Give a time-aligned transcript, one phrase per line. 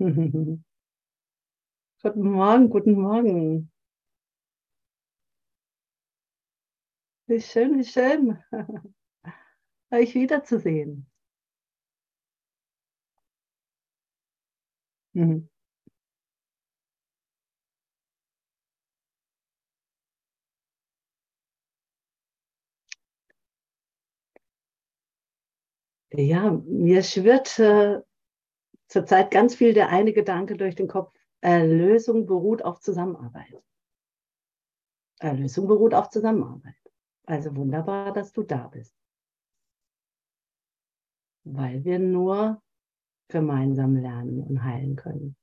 [2.02, 3.70] guten Morgen, guten Morgen.
[7.28, 8.36] Wie schön, wie schön,
[9.92, 11.06] euch wiederzusehen.
[15.14, 15.48] Mhm.
[26.12, 28.00] Ja, mir schwirrt äh,
[28.90, 31.14] zurzeit ganz viel der eine Gedanke durch den Kopf.
[31.40, 33.64] Erlösung beruht auf Zusammenarbeit.
[35.20, 36.74] Erlösung beruht auf Zusammenarbeit.
[37.24, 38.94] Also wunderbar, dass du da bist.
[41.44, 42.62] Weil wir nur
[43.28, 45.36] gemeinsam lernen und heilen können.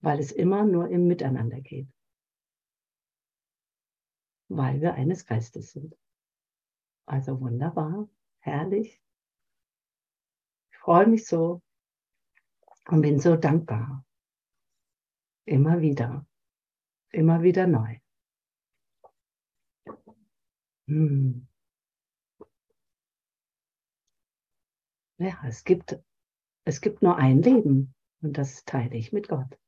[0.00, 1.88] Weil es immer nur im Miteinander geht.
[4.48, 5.96] Weil wir eines Geistes sind.
[7.06, 8.08] Also wunderbar,
[8.40, 9.00] herrlich.
[10.86, 11.62] Freue mich so
[12.86, 14.06] und bin so dankbar.
[15.44, 16.24] Immer wieder,
[17.10, 17.98] immer wieder neu.
[20.86, 21.48] Hm.
[25.18, 25.98] Ja, es gibt,
[26.64, 29.58] es gibt nur ein Leben und das teile ich mit Gott.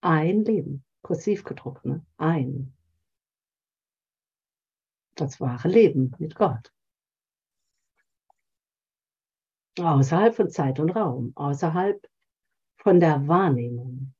[0.00, 2.02] Ein Leben, kursiv gedruckt, ne?
[2.16, 2.74] Ein
[5.16, 6.72] das wahre Leben mit Gott.
[9.78, 12.06] Außerhalb von Zeit und Raum, außerhalb
[12.76, 14.14] von der Wahrnehmung.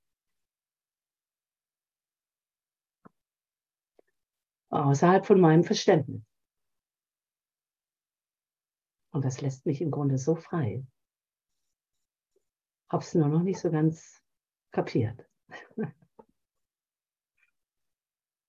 [4.70, 6.23] Außerhalb von meinem Verständnis.
[9.11, 10.86] Und das lässt mich im Grunde so frei.
[12.89, 14.23] Hab's nur noch nicht so ganz
[14.70, 15.28] kapiert.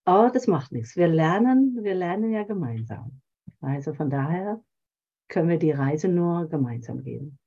[0.06, 0.96] Aber das macht nichts.
[0.96, 3.22] Wir lernen, wir lernen ja gemeinsam.
[3.62, 4.64] Also von daher
[5.28, 7.38] können wir die Reise nur gemeinsam gehen.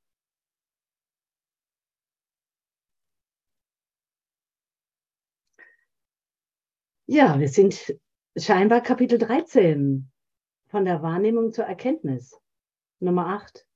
[7.09, 7.97] Ja, wir sind
[8.37, 10.11] scheinbar Kapitel 13
[10.67, 12.41] von der Wahrnehmung zur Erkenntnis.
[12.99, 13.67] Nummer 8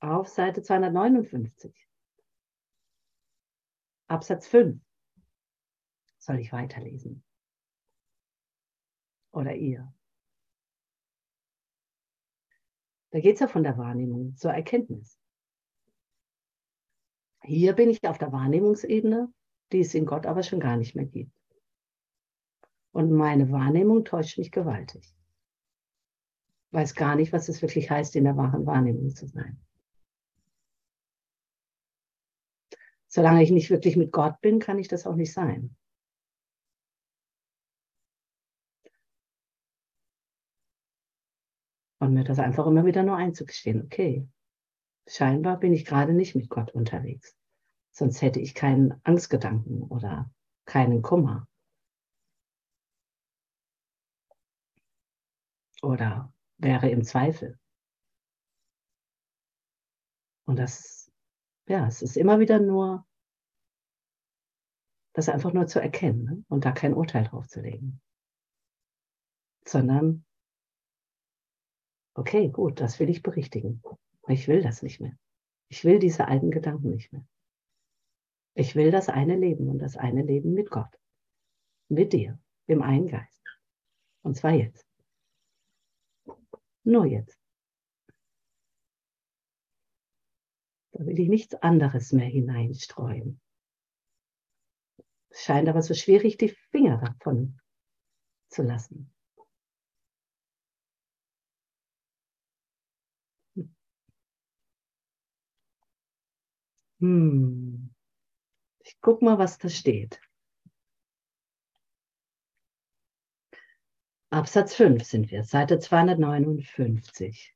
[0.00, 1.72] auf Seite 259.
[4.08, 4.80] Absatz 5.
[6.18, 7.24] Soll ich weiterlesen?
[9.34, 9.93] oder ihr.
[13.14, 15.20] Da geht es ja von der Wahrnehmung zur Erkenntnis.
[17.44, 19.32] Hier bin ich auf der Wahrnehmungsebene,
[19.70, 21.30] die es in Gott aber schon gar nicht mehr gibt.
[22.90, 25.14] Und meine Wahrnehmung täuscht mich gewaltig.
[26.72, 29.64] Weiß gar nicht, was es wirklich heißt, in der wahren Wahrnehmung zu sein.
[33.06, 35.76] Solange ich nicht wirklich mit Gott bin, kann ich das auch nicht sein.
[42.04, 44.28] Und mir das einfach immer wieder nur einzugestehen, okay,
[45.06, 47.34] scheinbar bin ich gerade nicht mit Gott unterwegs.
[47.92, 50.30] Sonst hätte ich keinen Angstgedanken oder
[50.66, 51.48] keinen Kummer.
[55.80, 57.58] Oder wäre im Zweifel.
[60.44, 61.10] Und das,
[61.66, 63.06] ja, es ist immer wieder nur,
[65.14, 66.44] das einfach nur zu erkennen ne?
[66.48, 68.02] und da kein Urteil drauf zu legen.
[69.66, 70.26] Sondern
[72.14, 73.82] okay, gut, das will ich berichtigen.
[74.28, 75.16] Ich will das nicht mehr.
[75.68, 77.26] Ich will diese alten Gedanken nicht mehr.
[78.54, 80.98] Ich will das eine Leben und das eine Leben mit Gott.
[81.88, 83.42] Mit dir, im einen Geist.
[84.22, 84.86] Und zwar jetzt.
[86.84, 87.38] Nur jetzt.
[90.92, 93.40] Da will ich nichts anderes mehr hineinstreuen.
[95.30, 97.58] Es scheint aber so schwierig, die Finger davon
[98.48, 99.13] zu lassen.
[107.04, 107.90] Hm.
[108.82, 110.18] Ich guck mal, was da steht.
[114.30, 117.54] Absatz 5 sind wir, Seite 259.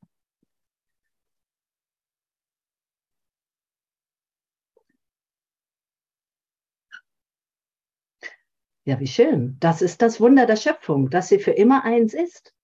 [8.85, 9.56] Ja, wie schön.
[9.61, 12.55] Das ist das Wunder der Schöpfung, dass sie für immer eins ist.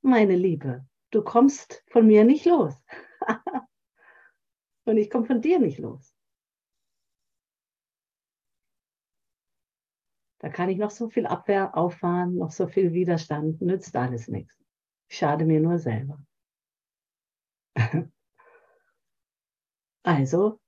[0.00, 2.74] Meine Liebe, du kommst von mir nicht los.
[4.86, 6.14] Und ich komme von dir nicht los.
[10.38, 14.56] Da kann ich noch so viel Abwehr auffahren, noch so viel Widerstand, nützt alles nichts.
[15.08, 16.18] Ich schade mir nur selber.
[20.04, 20.60] Also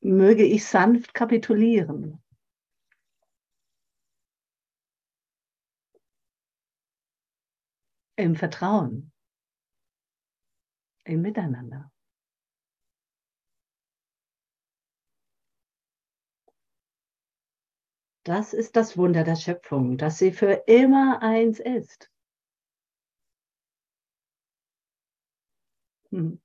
[0.00, 2.22] möge ich sanft kapitulieren.
[8.16, 9.12] im Vertrauen,
[11.04, 11.91] im Miteinander.
[18.24, 22.08] Das ist das Wunder der Schöpfung, dass sie für immer eins ist.
[26.10, 26.40] Hm.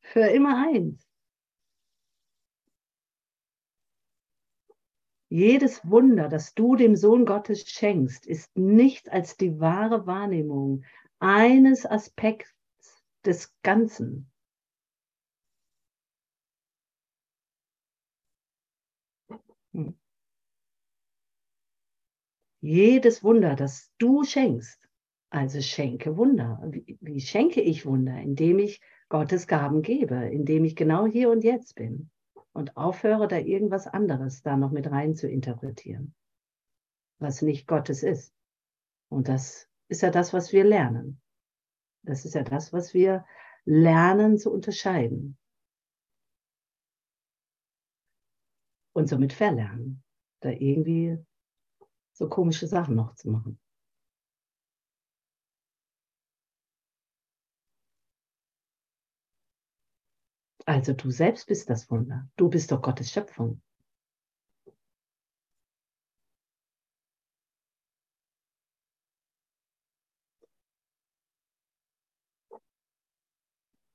[0.00, 1.06] Für immer eins.
[5.28, 10.84] Jedes Wunder, das du dem Sohn Gottes schenkst, ist nichts als die wahre Wahrnehmung
[11.20, 12.52] eines Aspekts
[13.24, 14.29] des Ganzen.
[22.60, 24.88] Jedes Wunder, das du schenkst,
[25.30, 26.60] also schenke Wunder.
[26.66, 28.18] Wie, wie schenke ich Wunder?
[28.18, 32.10] Indem ich Gottes Gaben gebe, indem ich genau hier und jetzt bin
[32.52, 36.14] und aufhöre, da irgendwas anderes da noch mit rein zu interpretieren,
[37.18, 38.34] was nicht Gottes ist.
[39.08, 41.20] Und das ist ja das, was wir lernen.
[42.02, 43.24] Das ist ja das, was wir
[43.64, 45.36] lernen zu unterscheiden.
[48.92, 50.02] Und somit verlernen,
[50.40, 51.18] da irgendwie
[52.20, 53.58] so komische Sachen noch zu machen.
[60.66, 62.28] Also du selbst bist das Wunder.
[62.36, 63.62] Du bist doch Gottes Schöpfung.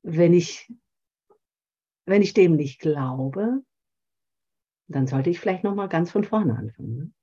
[0.01, 0.71] Wenn ich,
[2.05, 3.63] wenn ich dem nicht glaube,
[4.87, 7.13] dann sollte ich vielleicht noch mal ganz von vorne anfangen.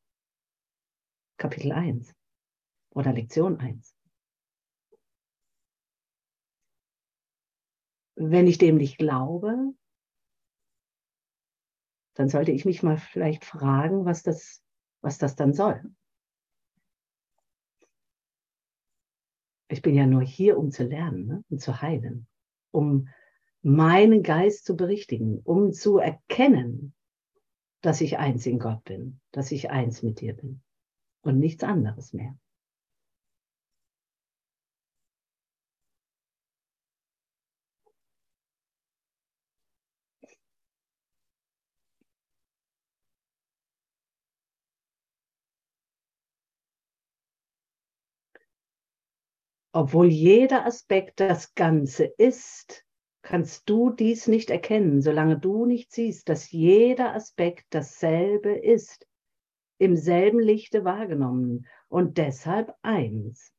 [1.43, 2.15] Kapitel 1
[2.91, 3.97] oder Lektion 1.
[8.15, 9.75] Wenn ich dem nicht glaube,
[12.15, 14.62] dann sollte ich mich mal vielleicht fragen, was das,
[15.00, 15.83] was das dann soll.
[19.67, 21.44] Ich bin ja nur hier, um zu lernen ne?
[21.49, 22.29] um zu heilen,
[22.71, 23.09] um
[23.62, 26.94] meinen Geist zu berichtigen, um zu erkennen,
[27.81, 30.62] dass ich eins in Gott bin, dass ich eins mit dir bin
[31.23, 32.37] und nichts anderes mehr.
[49.75, 52.85] Obwohl jeder Aspekt das Ganze ist,
[53.23, 59.07] kannst du dies nicht erkennen, solange du nicht siehst, dass jeder Aspekt dasselbe ist
[59.82, 63.52] im selben Lichte wahrgenommen und deshalb eins.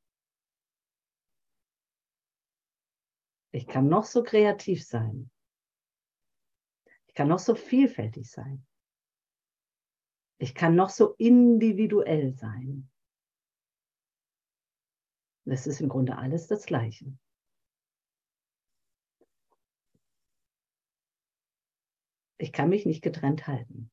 [3.51, 5.29] Ich kann noch so kreativ sein.
[7.07, 8.65] Ich kann noch so vielfältig sein.
[10.37, 12.89] Ich kann noch so individuell sein.
[15.43, 17.17] Das ist im Grunde alles das Gleiche.
[22.37, 23.91] Ich kann mich nicht getrennt halten.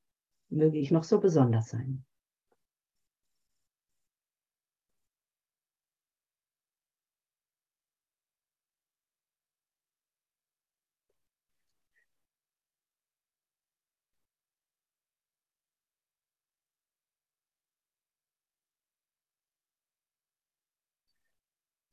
[0.48, 2.06] Möge ich noch so besonders sein.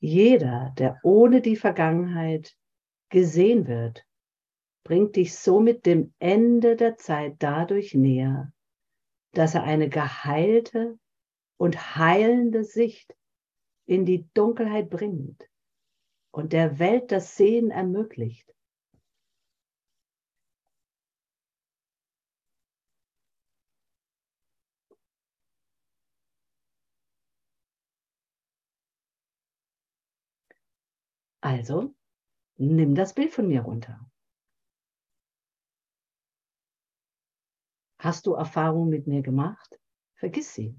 [0.08, 2.56] Jeder, der ohne die Vergangenheit
[3.10, 4.06] gesehen wird,
[4.86, 8.54] bringt dich somit dem Ende der Zeit dadurch näher,
[9.34, 10.98] dass er eine geheilte
[11.58, 13.18] und heilende Sicht
[13.86, 15.46] in die Dunkelheit bringt
[16.32, 18.56] und der Welt das Sehen ermöglicht.
[31.50, 31.96] Also,
[32.58, 34.12] nimm das Bild von mir runter.
[38.00, 39.80] Hast du Erfahrungen mit mir gemacht?
[40.16, 40.78] Vergiss sie.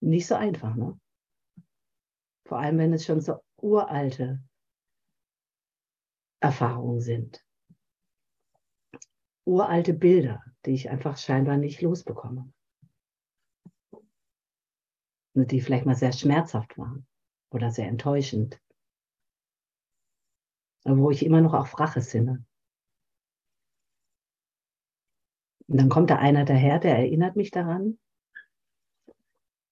[0.00, 1.00] Nicht so einfach, ne?
[2.46, 4.40] Vor allem, wenn es schon so uralte
[6.42, 7.44] Erfahrungen sind.
[9.44, 12.52] Uralte Bilder, die ich einfach scheinbar nicht losbekomme.
[15.34, 17.06] Und die vielleicht mal sehr schmerzhaft waren
[17.50, 18.60] oder sehr enttäuschend.
[20.84, 22.44] Wo ich immer noch auf Rache sinne.
[25.68, 27.98] Und dann kommt da einer daher, der erinnert mich daran.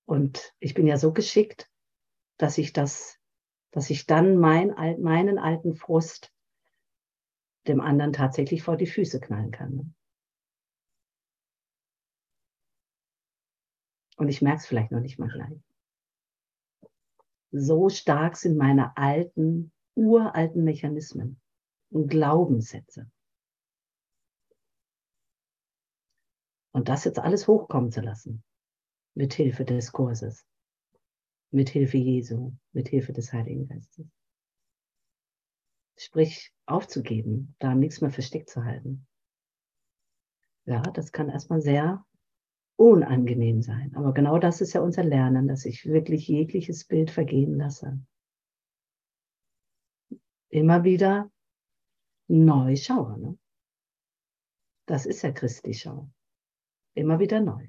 [0.07, 1.69] Und ich bin ja so geschickt,
[2.39, 3.21] dass ich das
[3.73, 6.33] dass ich dann mein, meinen alten Frust
[7.67, 9.75] dem anderen tatsächlich vor die Füße knallen kann.
[9.75, 9.93] Ne?
[14.17, 15.59] Und ich merke es vielleicht noch nicht mal gleich.
[17.53, 21.41] So stark sind meine alten, uralten Mechanismen
[21.91, 23.11] und Glaubenssätze.
[26.73, 28.45] Und das jetzt alles hochkommen zu lassen,
[29.15, 30.47] mit Hilfe des Kurses,
[31.51, 34.07] mit Hilfe Jesu, mit Hilfe des Heiligen Geistes.
[36.03, 39.07] Sprich, aufzugeben, da nichts mehr versteckt zu halten.
[40.65, 42.07] Ja, das kann erstmal sehr
[42.77, 43.95] unangenehm sein.
[43.95, 48.01] Aber genau das ist ja unser Lernen, dass ich wirklich jegliches Bild vergehen lasse.
[50.49, 51.31] Immer wieder
[52.29, 53.21] neu schaue.
[53.21, 53.39] Ne?
[54.87, 56.11] Das ist ja Christi Schau.
[56.95, 57.69] Immer wieder neu.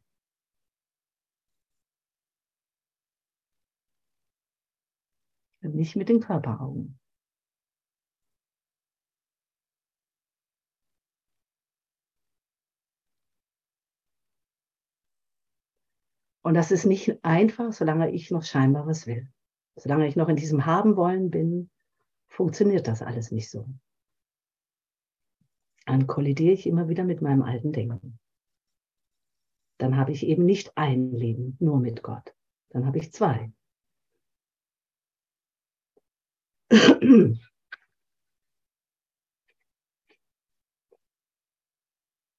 [5.64, 7.01] nicht mit den Körperaugen.
[16.44, 19.32] Und das ist nicht einfach, solange ich noch Scheinbares will.
[19.76, 21.70] Solange ich noch in diesem Haben wollen bin,
[22.28, 23.68] funktioniert das alles nicht so.
[25.86, 28.20] Dann kollidiere ich immer wieder mit meinem alten Denken.
[29.78, 32.34] Dann habe ich eben nicht ein Leben nur mit Gott.
[32.70, 33.52] Dann habe ich zwei.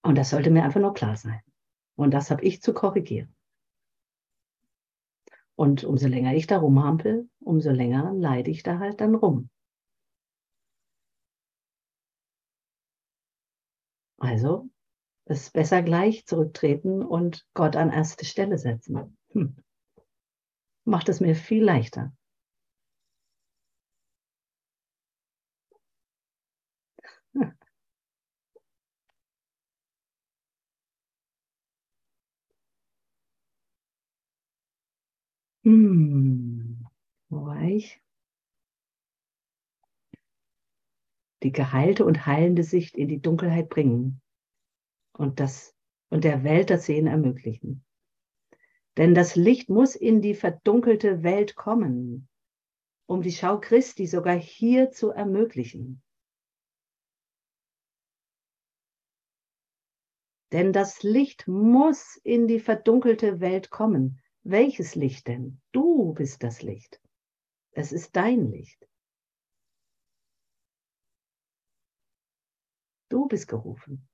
[0.04, 1.40] Und das sollte mir einfach nur klar sein.
[1.96, 3.34] Und das habe ich zu korrigieren.
[5.62, 9.48] Und umso länger ich da rumhampel, umso länger leide ich da halt dann rum.
[14.18, 14.68] Also
[15.24, 19.16] es ist besser gleich zurücktreten und Gott an erste Stelle setzen.
[19.34, 19.54] Hm.
[20.82, 22.12] Macht es mir viel leichter.
[35.64, 36.86] Hm,
[37.28, 38.00] wo war ich?
[41.42, 44.20] Die geheilte und heilende Sicht in die Dunkelheit bringen
[45.12, 45.74] und, das,
[46.10, 47.84] und der Welt das Sehen ermöglichen.
[48.96, 52.28] Denn das Licht muss in die verdunkelte Welt kommen,
[53.06, 56.02] um die Schau Christi sogar hier zu ermöglichen.
[60.52, 65.60] Denn das Licht muss in die verdunkelte Welt kommen, welches Licht denn?
[65.72, 67.00] Du bist das Licht.
[67.72, 68.86] Es ist dein Licht.
[73.08, 74.08] Du bist gerufen.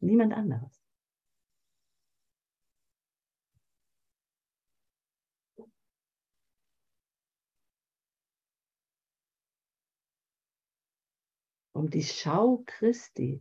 [0.00, 0.80] Niemand anderes.
[11.72, 13.40] Um die Schau Christi,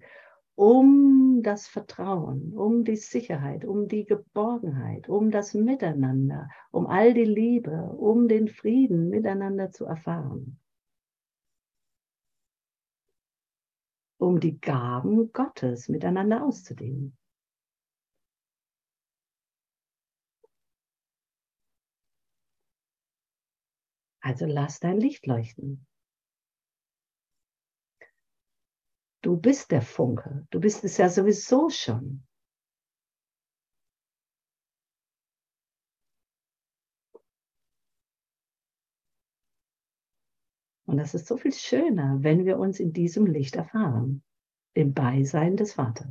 [0.59, 7.23] um das Vertrauen, um die Sicherheit, um die Geborgenheit, um das Miteinander, um all die
[7.23, 10.59] Liebe, um den Frieden miteinander zu erfahren.
[14.17, 17.17] Um die Gaben Gottes miteinander auszudehnen.
[24.19, 25.88] Also lass dein Licht leuchten.
[29.21, 30.47] Du bist der Funke.
[30.49, 32.23] Du bist es ja sowieso schon.
[40.85, 44.23] Und das ist so viel schöner, wenn wir uns in diesem Licht erfahren,
[44.73, 46.07] im Beisein des Vaters.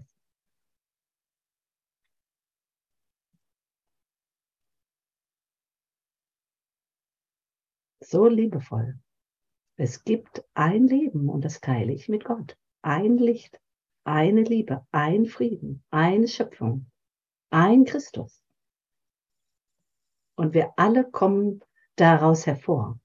[8.01, 9.01] So liebevoll.
[9.77, 13.61] Es gibt ein Leben und das teile ich mit Gott ein Licht,
[14.05, 16.91] eine Liebe, ein Frieden, eine Schöpfung,
[17.51, 18.43] ein Christus.
[20.37, 21.63] Und wir alle kommen
[21.97, 22.99] daraus hervor.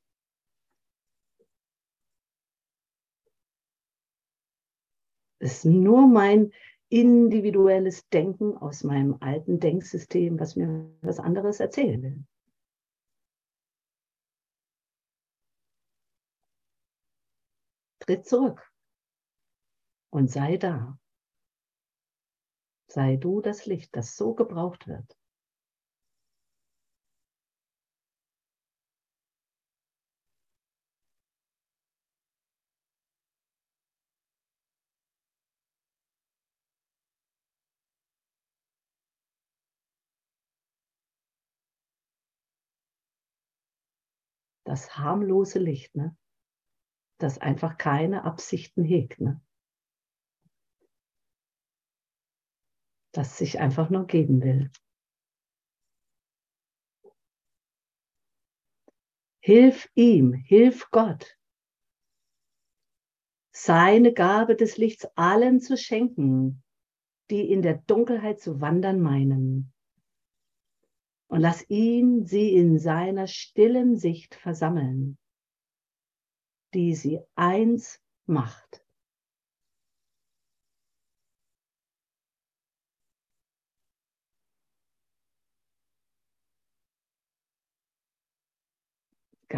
[5.39, 6.53] Es ist nur mein
[6.89, 12.23] individuelles Denken aus meinem alten Denksystem, was mir was anderes erzählen will.
[17.99, 18.72] Tritt zurück
[20.13, 20.99] und sei da.
[22.87, 25.17] Sei du das Licht, das so gebraucht wird.
[44.63, 46.15] Das harmlose Licht, ne?
[47.17, 49.19] das einfach keine Absichten hegt.
[49.19, 49.41] Ne?
[53.13, 54.71] Das sich einfach nur geben will.
[59.39, 61.37] Hilf ihm, hilf Gott,
[63.51, 66.63] seine Gabe des Lichts allen zu schenken,
[67.29, 69.73] die in der Dunkelheit zu wandern meinen.
[71.27, 75.17] Und lass ihn sie in seiner stillen Sicht versammeln,
[76.73, 78.82] die sie eins macht.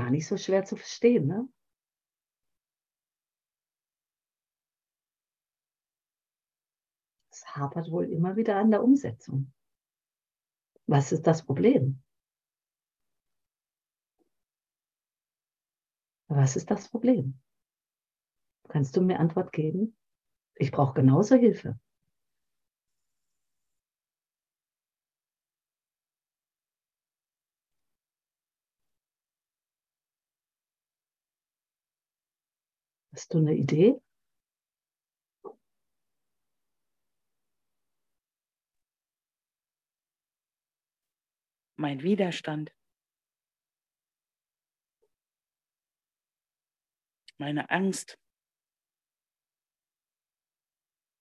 [0.05, 1.25] Gar nicht so schwer zu verstehen.
[1.25, 1.50] Ne?
[7.31, 9.51] Es hapert wohl immer wieder an der Umsetzung.
[10.85, 12.03] Was ist das Problem?
[16.27, 17.41] Was ist das Problem?
[18.69, 19.97] Kannst du mir Antwort geben?
[20.53, 21.79] Ich brauche genauso Hilfe.
[33.15, 33.95] Hast du eine Idee?
[41.77, 42.75] Mein Widerstand.
[47.38, 48.19] Meine Angst.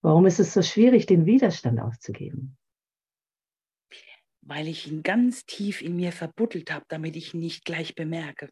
[0.02, 2.58] Warum ist es so schwierig, den Widerstand aufzugeben?
[4.40, 8.50] Weil ich ihn ganz tief in mir verbuddelt habe, damit ich ihn nicht gleich bemerke.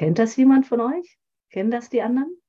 [0.00, 1.18] Kennt das jemand von euch?
[1.50, 2.40] Kennen das die anderen?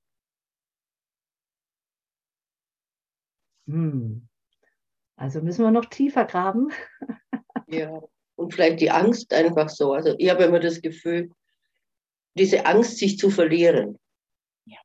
[3.68, 4.30] Hm.
[5.18, 6.72] Also müssen wir noch tiefer graben.
[7.68, 8.02] ja,
[8.38, 9.92] und vielleicht die Angst einfach so.
[9.92, 11.30] Also ich habe immer das Gefühl,
[12.36, 14.00] diese Angst, sich zu verlieren.
[14.64, 14.80] Ja.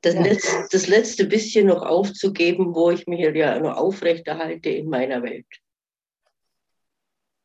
[0.00, 0.22] Das, ja.
[0.22, 5.46] Letzte, das letzte bisschen noch aufzugeben, wo ich mich ja noch aufrechterhalte in meiner Welt.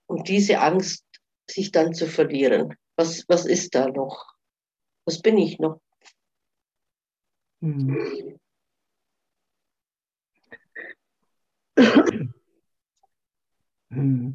[0.07, 1.06] Und diese Angst
[1.49, 2.75] sich dann zu verlieren.
[2.95, 4.33] Was, was ist da noch?
[5.05, 5.81] Was bin ich noch?
[7.61, 8.37] Hm.
[13.91, 14.31] Hm.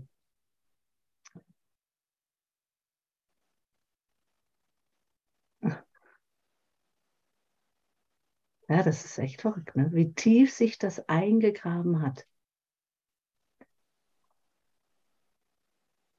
[8.69, 9.91] Ja, das ist echt verrückt, ne?
[9.93, 12.27] wie tief sich das eingegraben hat.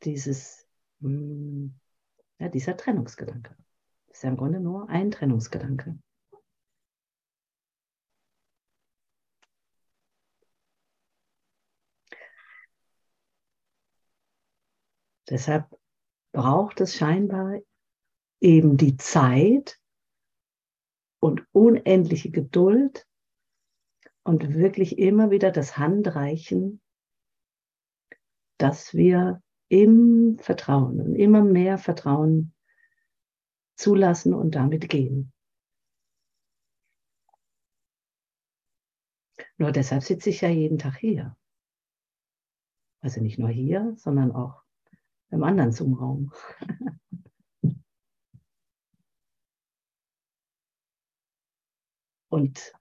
[0.03, 0.62] Dieses
[1.03, 3.55] ja, dieser Trennungsgedanke.
[4.07, 5.97] Das ist ja im Grunde nur ein Trennungsgedanke.
[15.29, 15.67] Deshalb
[16.31, 17.59] braucht es scheinbar
[18.41, 19.79] eben die Zeit
[21.19, 23.07] und unendliche Geduld
[24.23, 26.81] und wirklich immer wieder das Handreichen,
[28.57, 29.41] dass wir
[29.73, 32.53] im Vertrauen und immer mehr Vertrauen
[33.75, 35.33] zulassen und damit gehen.
[39.57, 41.35] Nur deshalb sitze ich ja jeden Tag hier.
[43.01, 44.61] Also nicht nur hier, sondern auch
[45.31, 46.31] im anderen Zoom-Raum.
[52.29, 52.73] Und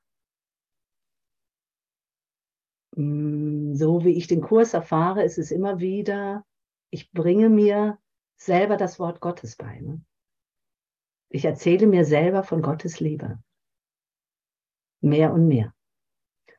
[2.96, 6.46] mm, so wie ich den Kurs erfahre, ist es immer wieder
[6.92, 7.98] ich bringe mir
[8.36, 9.80] selber das Wort Gottes bei.
[9.80, 10.04] Ne?
[11.30, 13.42] Ich erzähle mir selber von Gottes Liebe.
[15.00, 15.74] Mehr und mehr.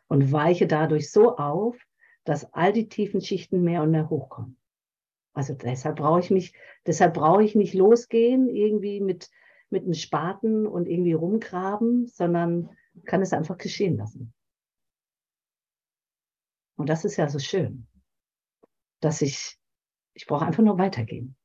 [0.08, 1.78] Und weiche dadurch so auf,
[2.24, 4.58] dass all die tiefen Schichten mehr und mehr hochkommen.
[5.34, 6.54] Also deshalb brauche ich mich,
[6.88, 9.30] deshalb brauche ich nicht losgehen, irgendwie mit,
[9.70, 14.34] mit einem Spaten und irgendwie rumgraben, sondern kann es einfach geschehen lassen.
[16.76, 17.88] Und das ist ja so schön,
[19.00, 19.60] dass ich
[20.14, 21.36] ich brauche einfach nur weitergehen.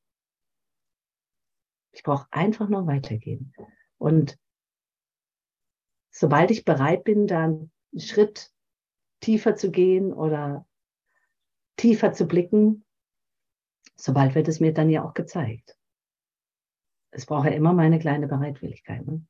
[1.91, 3.53] Ich brauche einfach nur weitergehen.
[3.97, 4.37] Und
[6.11, 8.51] sobald ich bereit bin, da einen Schritt
[9.21, 10.65] tiefer zu gehen oder
[11.77, 12.85] tiefer zu blicken,
[13.95, 15.77] sobald wird es mir dann ja auch gezeigt.
[17.11, 19.05] Es braucht ja immer meine kleine Bereitwilligkeit.
[19.05, 19.25] Ne?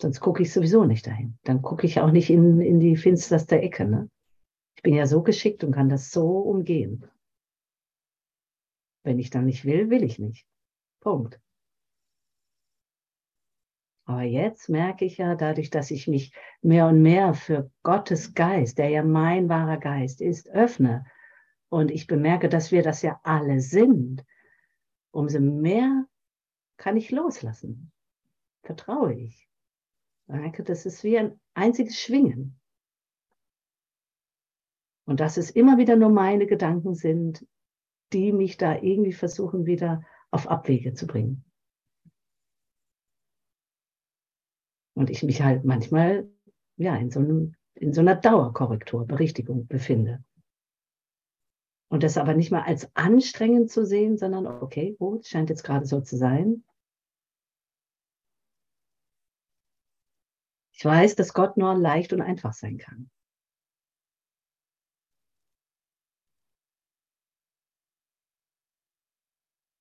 [0.00, 1.38] Sonst gucke ich sowieso nicht dahin.
[1.44, 3.84] Dann gucke ich auch nicht in, in die finsterste Ecke.
[3.84, 4.10] Ne?
[4.76, 7.08] Ich bin ja so geschickt und kann das so umgehen.
[9.08, 10.46] Wenn ich dann nicht will, will ich nicht.
[11.00, 11.40] Punkt.
[14.04, 18.76] Aber jetzt merke ich ja, dadurch, dass ich mich mehr und mehr für Gottes Geist,
[18.76, 21.06] der ja mein wahrer Geist ist, öffne
[21.70, 24.26] und ich bemerke, dass wir das ja alle sind,
[25.10, 26.06] umso mehr
[26.76, 27.90] kann ich loslassen.
[28.62, 29.48] Vertraue ich.
[30.26, 32.60] Merke, das ist wie ein einziges Schwingen.
[35.06, 37.46] Und dass es immer wieder nur meine Gedanken sind,
[38.12, 41.44] die mich da irgendwie versuchen, wieder auf Abwege zu bringen.
[44.94, 46.28] Und ich mich halt manchmal
[46.76, 50.24] ja, in, so einem, in so einer Dauerkorrektur, Berichtigung befinde.
[51.90, 55.86] Und das aber nicht mal als anstrengend zu sehen, sondern okay, es scheint jetzt gerade
[55.86, 56.64] so zu sein.
[60.72, 63.10] Ich weiß, dass Gott nur leicht und einfach sein kann.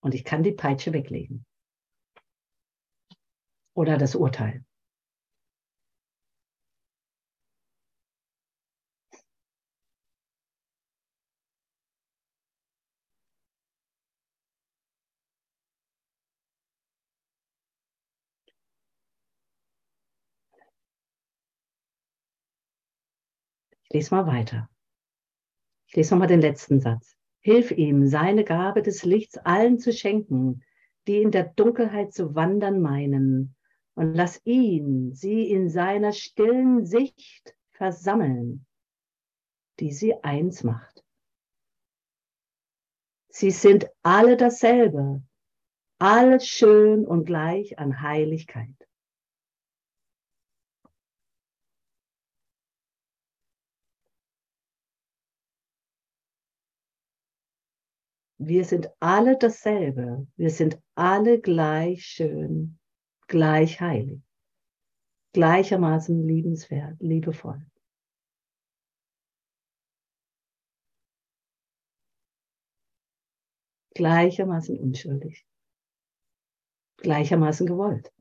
[0.08, 1.46] Und ich kann die Peitsche weglegen.
[3.74, 4.64] Oder das Urteil.
[23.84, 24.70] Ich lese mal weiter.
[25.88, 27.17] Ich lese noch mal den letzten Satz.
[27.48, 30.66] Hilf ihm, seine Gabe des Lichts allen zu schenken,
[31.08, 33.56] die in der Dunkelheit zu wandern meinen,
[33.96, 38.66] und lass ihn sie in seiner stillen Sicht versammeln,
[39.80, 41.06] die sie eins macht.
[43.30, 45.24] Sie sind alle dasselbe,
[46.00, 48.87] alles schön und gleich an Heiligkeit.
[58.40, 60.28] Wir sind alle dasselbe.
[60.36, 62.80] Wir sind alle gleich schön,
[63.28, 64.22] gleich heilig,
[65.34, 67.66] gleichermaßen liebenswert, liebevoll.
[73.96, 75.48] Gleichermaßen unschuldig,
[76.98, 78.14] gleichermaßen gewollt.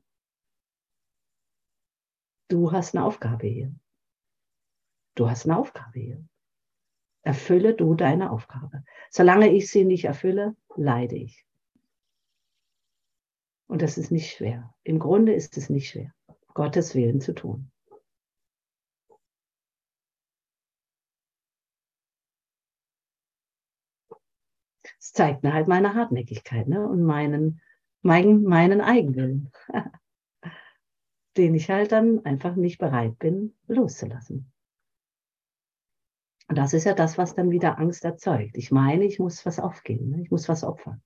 [2.49, 3.75] Du hast eine Aufgabe hier.
[5.13, 6.27] Du hast eine Aufgabe hier.
[7.27, 8.85] Erfülle du deine Aufgabe.
[9.09, 11.45] Solange ich sie nicht erfülle, leide ich.
[13.67, 14.73] Und das ist nicht schwer.
[14.83, 16.13] Im Grunde ist es nicht schwer,
[16.53, 17.69] Gottes Willen zu tun.
[24.97, 26.87] Es zeigt mir halt meine Hartnäckigkeit ne?
[26.87, 27.59] und meinen,
[28.03, 29.51] meinen, meinen Eigenwillen,
[31.35, 34.53] den ich halt dann einfach nicht bereit bin loszulassen.
[36.47, 38.57] Und das ist ja das, was dann wieder Angst erzeugt.
[38.57, 40.21] Ich meine, ich muss was aufgeben, ne?
[40.21, 41.01] ich muss was opfern.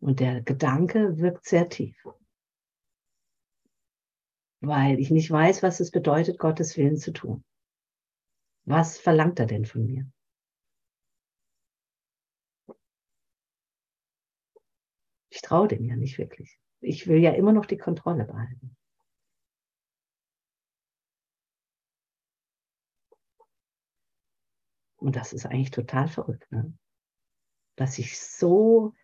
[0.00, 2.06] Und der Gedanke wirkt sehr tief.
[4.60, 7.44] Weil ich nicht weiß, was es bedeutet, Gottes Willen zu tun.
[8.64, 10.06] Was verlangt er denn von mir?
[15.30, 16.58] Ich traue dem ja nicht wirklich.
[16.80, 18.77] Ich will ja immer noch die Kontrolle behalten.
[24.98, 26.72] Und das ist eigentlich total verrückt, ne?
[27.76, 28.94] dass ich so,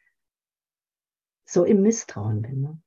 [1.45, 2.61] so im Misstrauen bin.
[2.61, 2.83] Ne?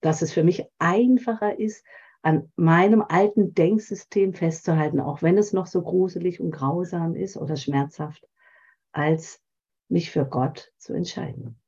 [0.00, 1.84] Dass es für mich einfacher ist,
[2.22, 7.56] an meinem alten Denksystem festzuhalten, auch wenn es noch so gruselig und grausam ist oder
[7.56, 8.28] schmerzhaft,
[8.90, 9.40] als
[9.88, 11.60] mich für Gott zu entscheiden.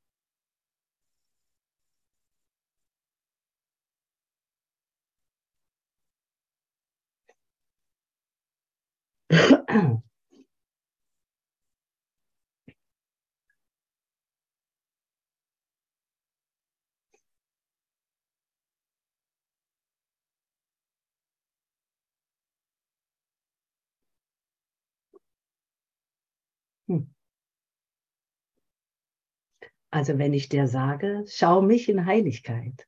[29.93, 32.87] Also wenn ich dir sage, schau mich in Heiligkeit,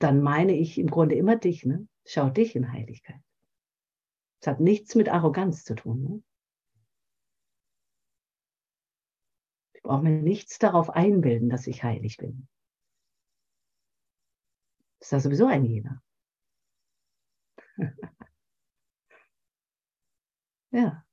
[0.00, 1.86] dann meine ich im Grunde immer dich, ne?
[2.04, 3.20] Schau dich in Heiligkeit.
[4.40, 6.02] Es hat nichts mit Arroganz zu tun.
[6.02, 6.22] Ne?
[9.74, 12.48] Ich brauche mir nichts darauf einbilden, dass ich heilig bin.
[14.98, 16.02] Das ist ja sowieso ein jeder.
[20.70, 21.04] ja.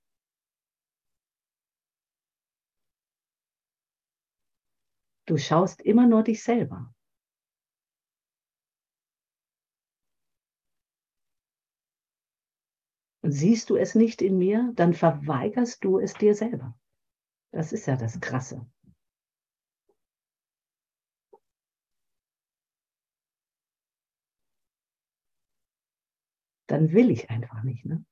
[5.25, 6.93] Du schaust immer nur dich selber.
[13.29, 16.79] Siehst du es nicht in mir, dann verweigerst du es dir selber.
[17.51, 18.65] Das ist ja das Krasse.
[26.67, 27.85] Dann will ich einfach nicht.
[27.85, 28.05] Ne?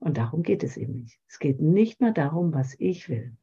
[0.00, 1.20] Und darum geht es eben nicht.
[1.26, 3.36] Es geht nicht mehr darum, was ich will.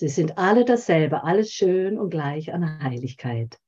[0.00, 3.60] Sie sind alle dasselbe, alles schön und gleich an Heiligkeit.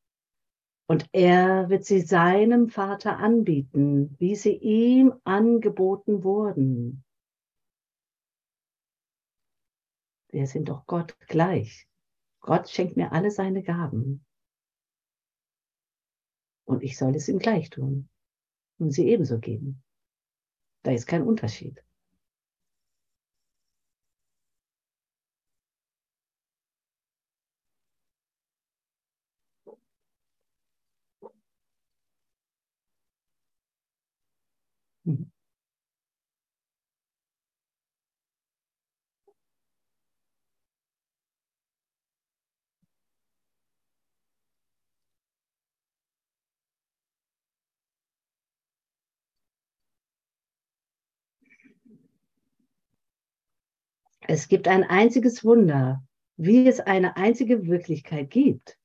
[0.88, 7.04] Und er wird sie seinem Vater anbieten, wie sie ihm angeboten wurden.
[10.30, 11.86] Wir sind doch Gott gleich.
[12.40, 14.24] Gott schenkt mir alle seine Gaben.
[16.64, 18.08] Und ich soll es ihm gleich tun
[18.78, 19.82] und sie ebenso geben.
[20.82, 21.84] Da ist kein Unterschied.
[54.28, 56.04] Es gibt ein einziges Wunder,
[56.36, 58.78] wie es eine einzige Wirklichkeit gibt.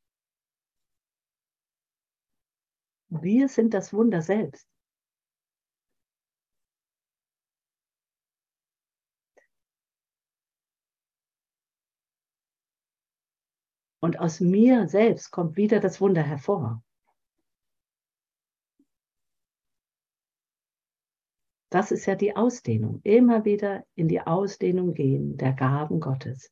[3.10, 4.68] Wir sind das Wunder selbst.
[14.00, 16.84] Und aus mir selbst kommt wieder das Wunder hervor.
[21.70, 23.02] Das ist ja die Ausdehnung.
[23.04, 26.52] Immer wieder in die Ausdehnung gehen der Gaben Gottes.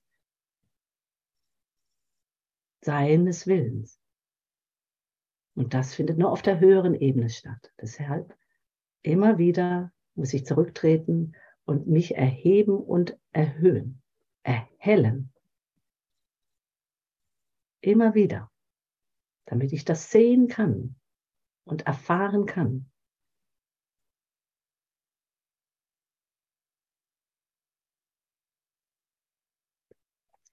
[2.81, 3.99] Seines Willens.
[5.55, 7.71] Und das findet nur auf der höheren Ebene statt.
[7.79, 8.37] Deshalb
[9.01, 14.01] immer wieder muss ich zurücktreten und mich erheben und erhöhen,
[14.43, 15.31] erhellen.
[17.81, 18.51] Immer wieder,
[19.45, 20.95] damit ich das sehen kann
[21.63, 22.91] und erfahren kann.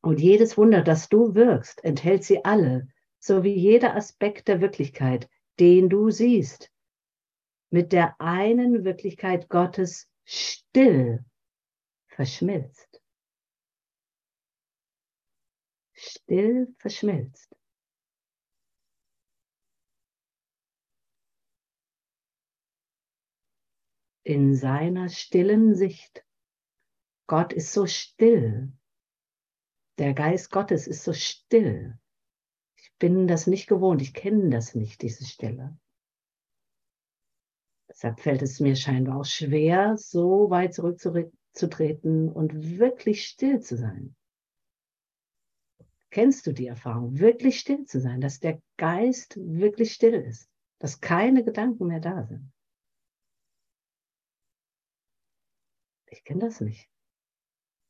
[0.02, 2.88] Und jedes Wunder, das du wirkst, enthält sie alle,
[3.18, 6.70] so wie jeder Aspekt der Wirklichkeit, den du siehst,
[7.70, 11.24] mit der einen Wirklichkeit Gottes still
[12.08, 12.92] verschmilzt.
[16.02, 17.54] still verschmilzt.
[24.24, 26.24] In seiner stillen Sicht.
[27.26, 28.72] Gott ist so still.
[30.02, 31.96] Der Geist Gottes ist so still.
[32.76, 34.02] Ich bin das nicht gewohnt.
[34.02, 35.78] Ich kenne das nicht, diese Stille.
[37.88, 44.16] Deshalb fällt es mir scheinbar auch schwer, so weit zurückzutreten und wirklich still zu sein.
[46.10, 51.00] Kennst du die Erfahrung, wirklich still zu sein, dass der Geist wirklich still ist, dass
[51.00, 52.52] keine Gedanken mehr da sind?
[56.06, 56.90] Ich kenne das nicht.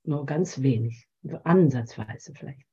[0.05, 1.09] Nur ganz wenig,
[1.45, 2.67] ansatzweise vielleicht.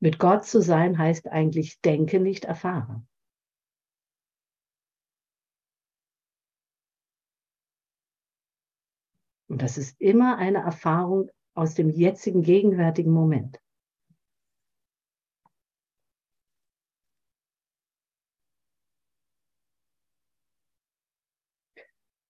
[0.00, 3.02] Mit Gott zu sein heißt eigentlich denke nicht erfahre.
[9.48, 13.58] Und das ist immer eine Erfahrung aus dem jetzigen, gegenwärtigen Moment.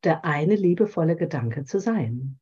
[0.05, 2.41] Der eine liebevolle Gedanke zu sein,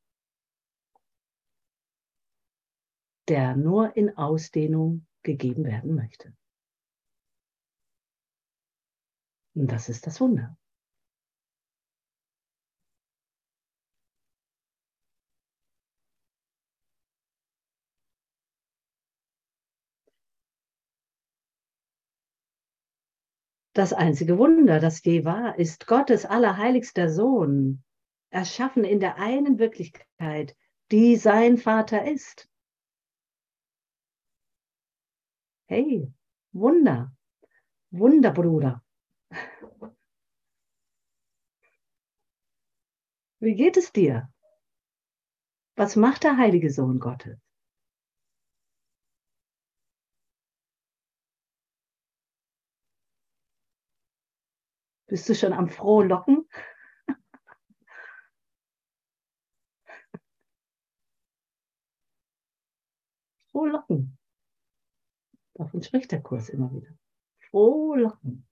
[3.29, 6.37] der nur in Ausdehnung gegeben werden möchte.
[9.55, 10.57] Und das ist das Wunder.
[23.77, 27.85] Das einzige Wunder, das je war, ist Gottes allerheiligster Sohn,
[28.31, 30.57] erschaffen in der einen Wirklichkeit,
[30.91, 32.49] die sein Vater ist.
[35.67, 36.11] Hey,
[36.53, 37.15] Wunder,
[37.91, 38.83] Wunderbruder.
[43.41, 44.33] Wie geht es dir?
[45.75, 47.46] Was macht der heilige Sohn Gottes?
[55.09, 56.49] Bist du schon am Frohlocken?
[63.53, 64.19] Frohlocken.
[65.55, 66.91] Davon spricht der Kurs immer wieder.
[67.51, 68.47] Frohlocken.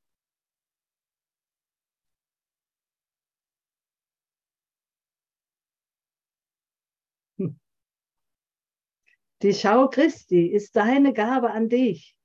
[7.38, 7.58] Hm.
[9.42, 12.16] Die Schau Christi ist deine Gabe an dich.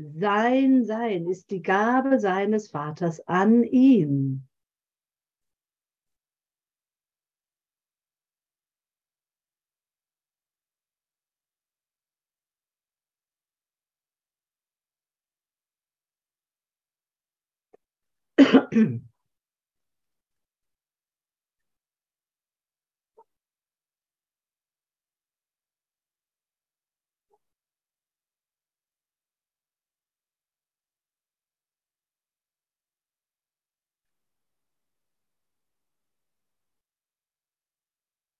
[0.00, 4.48] Sein Sein ist die Gabe seines Vaters an ihn.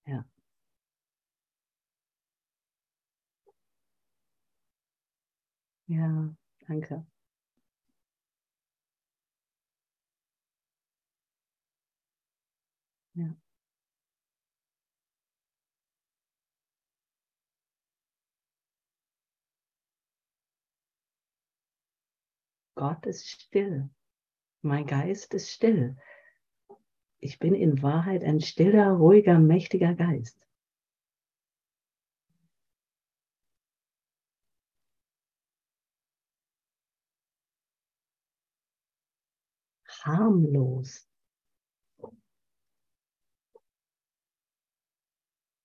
[0.07, 0.25] Ja.
[5.89, 6.35] Ja,
[6.67, 7.05] danke.
[13.15, 13.35] Ja.
[22.77, 23.91] Gott ist still.
[24.63, 25.97] Mein Geist ist still.
[27.21, 30.48] Ich bin in Wahrheit ein stiller, ruhiger, mächtiger Geist.
[40.05, 41.09] Harmlos.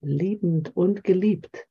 [0.01, 1.67] Liebend und geliebt.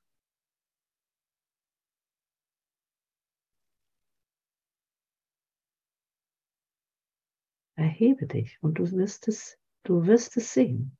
[7.76, 10.96] Erhebe dich und du wirst es Du wirst es sehen.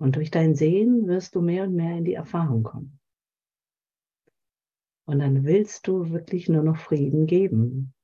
[0.00, 3.00] Und durch dein Sehen wirst du mehr und mehr in die Erfahrung kommen.
[5.06, 7.94] Und dann willst du wirklich nur noch Frieden geben.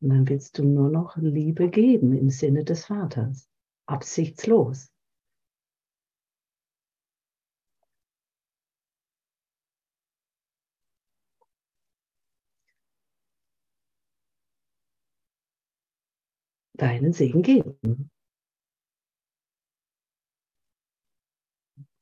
[0.00, 3.48] Und dann willst du nur noch Liebe geben im Sinne des Vaters.
[3.86, 4.92] Absichtslos.
[16.78, 18.10] deinen Segen geben.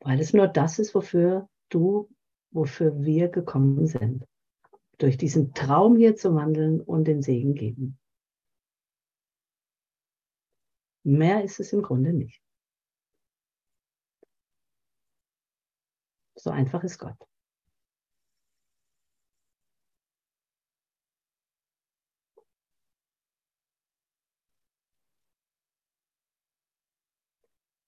[0.01, 2.09] Weil es nur das ist, wofür du,
[2.53, 4.25] wofür wir gekommen sind.
[4.99, 7.99] Durch diesen Traum hier zu wandeln und den Segen geben.
[11.05, 12.43] Mehr ist es im Grunde nicht.
[16.35, 17.17] So einfach ist Gott.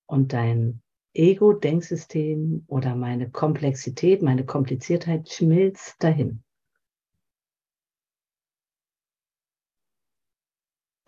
[0.09, 0.83] und dein
[1.15, 6.43] Ego-Denksystem oder meine Komplexität, meine Kompliziertheit schmilzt dahin.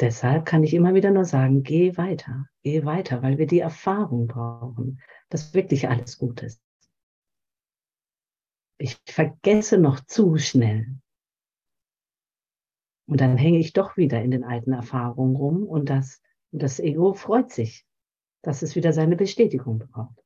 [0.01, 4.27] Deshalb kann ich immer wieder nur sagen, geh weiter, geh weiter, weil wir die Erfahrung
[4.27, 6.63] brauchen, dass wirklich alles gut ist.
[8.79, 10.87] Ich vergesse noch zu schnell.
[13.07, 17.13] Und dann hänge ich doch wieder in den alten Erfahrungen rum und das, das Ego
[17.13, 17.87] freut sich
[18.43, 20.19] dass es wieder seine Bestätigung bekommt.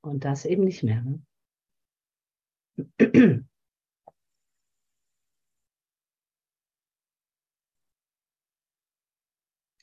[0.00, 1.02] Und das eben nicht mehr.
[1.02, 1.22] Ne?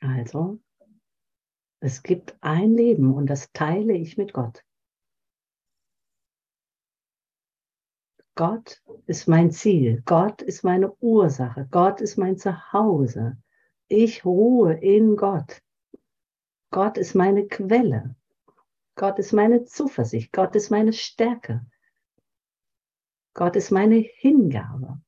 [0.05, 0.59] Also,
[1.79, 4.63] es gibt ein Leben und das teile ich mit Gott.
[8.35, 13.37] Gott ist mein Ziel, Gott ist meine Ursache, Gott ist mein Zuhause.
[13.87, 15.61] Ich ruhe in Gott.
[16.71, 18.15] Gott ist meine Quelle.
[18.95, 20.31] Gott ist meine Zuversicht.
[20.33, 21.65] Gott ist meine Stärke.
[23.33, 25.01] Gott ist meine Hingabe.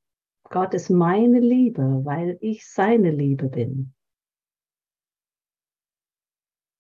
[0.44, 3.94] Gott ist meine Liebe, weil ich seine Liebe bin.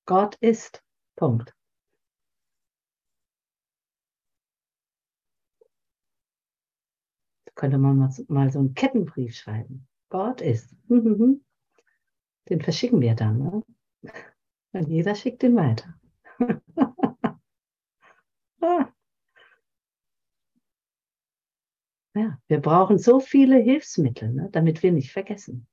[0.08, 0.82] Gott ist.
[1.18, 1.54] Punkt.
[7.46, 7.98] Da könnte man
[8.30, 9.88] mal so einen Kettenbrief schreiben.
[10.10, 10.74] Gott ist.
[10.90, 11.42] Den
[12.62, 13.38] verschicken wir dann.
[13.38, 13.62] Ne?
[14.72, 16.00] Und jeder schickt ihn weiter.
[22.16, 25.68] ja, wir brauchen so viele Hilfsmittel, ne, damit wir nicht vergessen.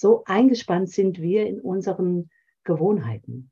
[0.00, 2.30] So eingespannt sind wir in unseren
[2.62, 3.50] Gewohnheiten.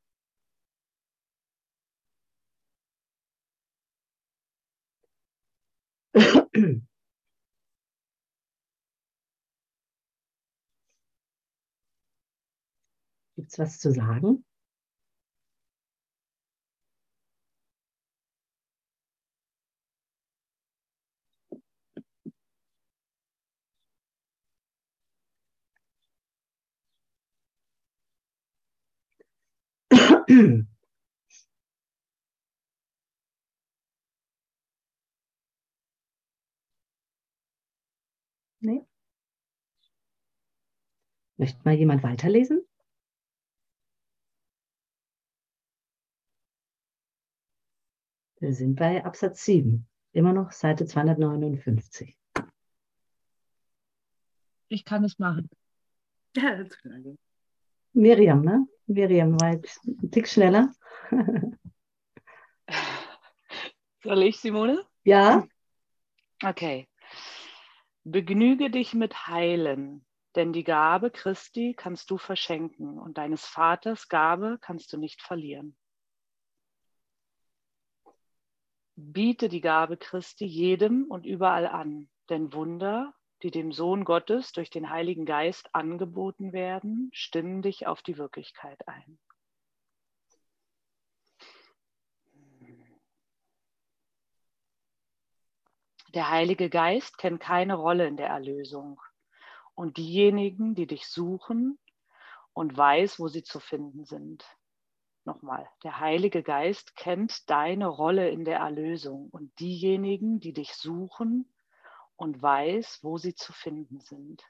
[13.35, 14.45] Gibt es was zu sagen?
[38.61, 38.85] Nee.
[41.37, 42.67] Möchte mal jemand weiterlesen?
[48.41, 52.19] Wir sind bei Absatz 7, immer noch Seite 259.
[54.69, 55.49] Ich kann es machen.
[56.37, 56.63] Ja,
[57.95, 58.67] Miriam, ne?
[58.87, 60.73] Miriam war jetzt ein Tick schneller.
[64.03, 64.85] Soll ich, Simone?
[65.05, 65.47] Ja,
[66.45, 66.87] Okay.
[68.05, 74.59] Begnüge dich mit Heilen, denn die Gabe Christi kannst du verschenken und deines Vaters Gabe
[74.61, 75.77] kannst du nicht verlieren.
[78.97, 83.15] Biete die Gabe Christi jedem und überall an, denn Wunder,
[83.47, 88.89] die dem Sohn Gottes durch den Heiligen Geist angeboten werden, stimmen dich auf die Wirklichkeit
[88.89, 89.21] ein.
[96.13, 99.01] Der Heilige Geist kennt keine Rolle in der Erlösung.
[99.77, 101.79] Und diejenigen, die dich suchen
[102.53, 104.45] und weiß, wo sie zu finden sind.
[105.25, 111.49] Nochmal, der Heilige Geist kennt deine Rolle in der Erlösung und diejenigen, die dich suchen
[112.17, 114.43] und weiß, wo sie zu finden sind.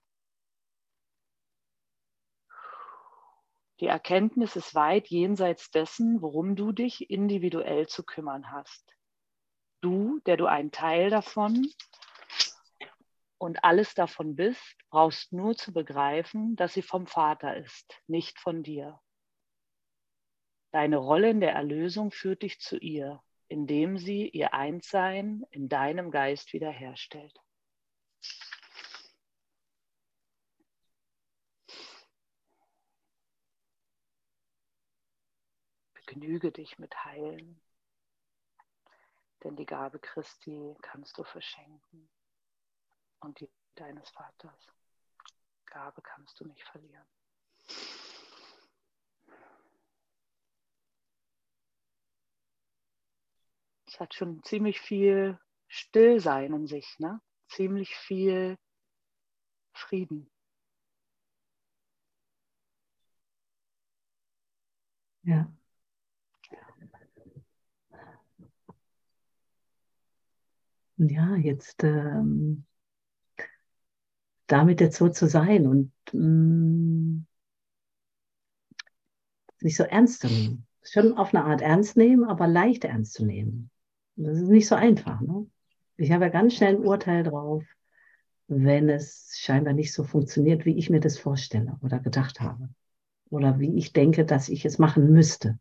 [3.81, 8.97] Die Erkenntnis ist weit jenseits dessen, worum du dich individuell zu kümmern hast
[9.87, 11.67] du, der du ein Teil davon
[13.39, 18.63] und alles davon bist, brauchst nur zu begreifen, dass sie vom Vater ist, nicht von
[18.63, 19.01] dir.
[20.73, 26.11] Deine Rolle in der Erlösung führt dich zu ihr, indem sie ihr Einssein in deinem
[26.11, 27.39] Geist wiederherstellt.
[36.07, 37.61] Begnüge dich mit Heilen
[39.47, 42.09] denn die Gabe Christi kannst du verschenken
[43.21, 44.67] und die deines Vaters.
[45.67, 47.07] Gabe kannst du nicht verlieren.
[53.87, 55.39] Es hat schon ziemlich viel
[55.69, 57.21] Stillsein in sich, ne?
[57.47, 58.59] ziemlich viel
[59.75, 60.29] Frieden.
[65.23, 65.47] ja.
[70.97, 72.65] Ja, jetzt ähm,
[74.47, 77.27] damit jetzt so zu sein und ähm,
[79.61, 80.67] nicht so ernst zu nehmen.
[80.83, 83.71] Schon auf eine Art ernst nehmen, aber leicht ernst zu nehmen.
[84.15, 85.21] Das ist nicht so einfach.
[85.21, 85.47] Ne?
[85.97, 87.65] Ich habe ja ganz schnell ein Urteil drauf,
[88.47, 92.69] wenn es scheinbar nicht so funktioniert, wie ich mir das vorstelle oder gedacht habe.
[93.29, 95.59] Oder wie ich denke, dass ich es machen müsste.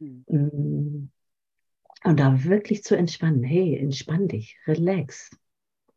[0.00, 1.10] Hm.
[2.04, 3.42] Und da wirklich zu entspannen.
[3.42, 5.30] Hey, entspann dich, relax.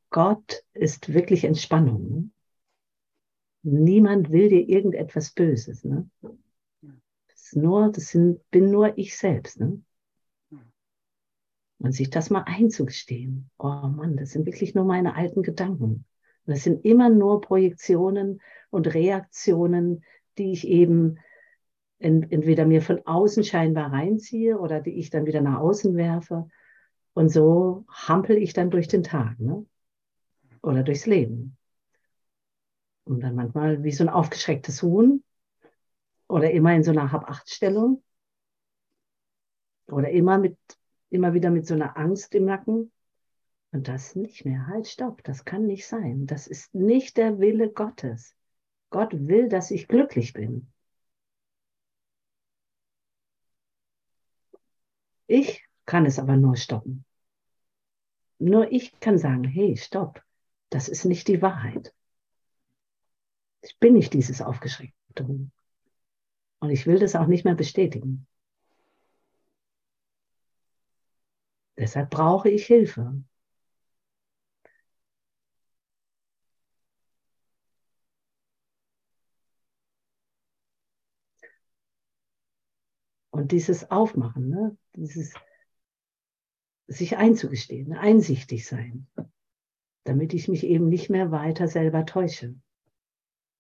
[0.10, 2.10] Gott ist wirklich Entspannung.
[2.10, 2.30] Ne?
[3.64, 5.84] Niemand will dir irgendetwas Böses.
[5.84, 6.10] Ne?
[6.22, 9.60] Das, ist nur, das sind, bin nur ich selbst.
[9.60, 9.82] Ne?
[11.80, 13.50] Und sich das mal einzugestehen.
[13.58, 16.06] Oh Mann, das sind wirklich nur meine alten Gedanken.
[16.46, 20.06] das sind immer nur Projektionen und Reaktionen,
[20.38, 21.20] die ich eben
[22.00, 26.48] entweder mir von außen scheinbar reinziehe oder die ich dann wieder nach außen werfe.
[27.14, 29.66] Und so hampel ich dann durch den Tag ne?
[30.62, 31.58] oder durchs Leben.
[33.06, 35.24] Und dann manchmal wie so ein aufgeschrecktes Huhn
[36.28, 38.04] oder immer in so einer Hab-Acht-Stellung
[39.88, 40.58] oder immer, mit,
[41.10, 42.92] immer wieder mit so einer Angst im Nacken.
[43.72, 44.68] Und das nicht mehr.
[44.68, 46.26] Halt, stopp, das kann nicht sein.
[46.26, 48.36] Das ist nicht der Wille Gottes.
[48.90, 50.68] Gott will, dass ich glücklich bin.
[55.28, 57.06] Ich kann es aber nur stoppen.
[58.40, 60.24] Nur ich kann sagen, hey, stopp,
[60.70, 61.94] das ist nicht die Wahrheit.
[63.62, 65.52] Ich bin nicht dieses aufgeschreckte Huhn.
[66.60, 68.28] Und ich will das auch nicht mehr bestätigen.
[71.78, 73.24] Deshalb brauche ich Hilfe.
[83.38, 84.76] Und dieses Aufmachen, ne?
[84.96, 85.32] dieses
[86.88, 89.06] sich einzugestehen, einsichtig sein,
[90.06, 92.56] damit ich mich eben nicht mehr weiter selber täusche.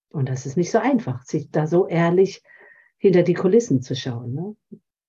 [0.09, 2.41] Und das ist nicht so einfach, sich da so ehrlich
[2.97, 4.55] hinter die Kulissen zu schauen, ne?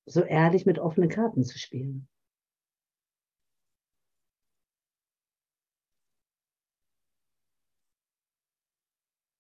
[0.04, 2.06] so ehrlich mit offenen Karten zu spielen.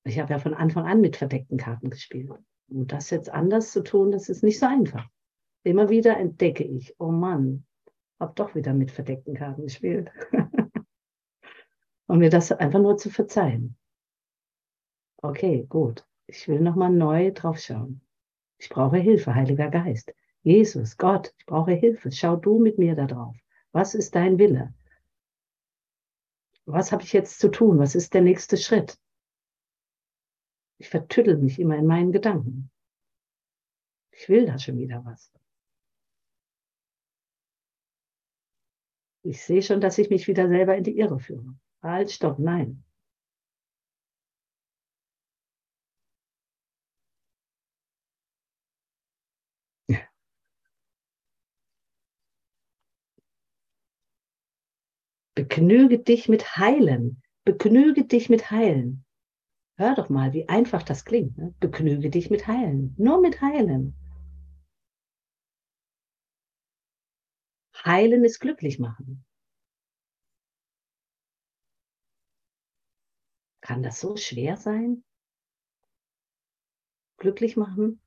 [0.04, 2.30] Ich habe ja von Anfang an mit verdeckten Karten gespielt.
[2.70, 5.06] Und das jetzt anders zu tun, das ist nicht so einfach.
[5.68, 7.66] Immer wieder entdecke ich, oh Mann,
[8.18, 10.10] habe doch wieder mit verdeckten Karten gespielt.
[12.06, 13.76] Und mir das einfach nur zu verzeihen.
[15.18, 16.06] Okay, gut.
[16.26, 18.00] Ich will nochmal neu drauf schauen.
[18.56, 20.14] Ich brauche Hilfe, Heiliger Geist.
[20.40, 22.10] Jesus, Gott, ich brauche Hilfe.
[22.12, 23.36] Schau du mit mir da drauf.
[23.72, 24.72] Was ist dein Wille?
[26.64, 27.78] Was habe ich jetzt zu tun?
[27.78, 28.98] Was ist der nächste Schritt?
[30.78, 32.70] Ich vertüttel mich immer in meinen Gedanken.
[34.12, 35.30] Ich will da schon wieder was.
[39.28, 41.54] Ich sehe schon, dass ich mich wieder selber in die Irre führe.
[41.82, 42.82] Halt, stopp, nein.
[55.34, 57.20] Begnüge dich mit Heilen.
[57.44, 59.04] Begnüge dich mit Heilen.
[59.76, 61.36] Hör doch mal, wie einfach das klingt.
[61.36, 61.54] Ne?
[61.60, 62.94] Begnüge dich mit Heilen.
[62.96, 63.94] Nur mit Heilen.
[67.84, 69.24] Heilen ist glücklich machen.
[73.60, 75.04] Kann das so schwer sein?
[77.18, 78.00] Glücklich machen?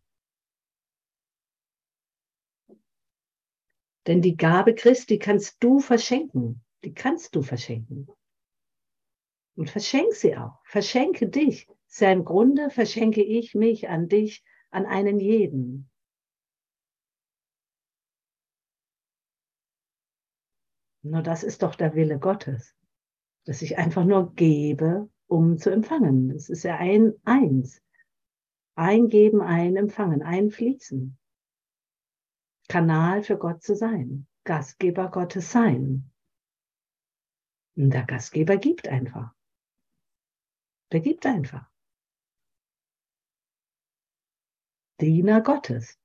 [4.07, 6.63] Denn die Gabe Christi kannst du verschenken.
[6.83, 8.07] Die kannst du verschenken.
[9.55, 10.59] Und verschenk sie auch.
[10.65, 11.67] Verschenke dich.
[11.85, 15.90] Sehr im Grunde verschenke ich mich an dich, an einen jeden.
[21.03, 22.75] Nur das ist doch der Wille Gottes,
[23.45, 26.29] dass ich einfach nur gebe, um zu empfangen.
[26.29, 27.81] Das ist ja ein Eins.
[28.75, 31.17] Eingeben, ein Empfangen, einfließen.
[32.67, 34.27] Kanal für Gott zu sein.
[34.43, 36.11] Gastgeber Gottes sein.
[37.75, 39.33] Und der Gastgeber gibt einfach.
[40.91, 41.69] Der gibt einfach.
[44.99, 46.00] Diener Gottes.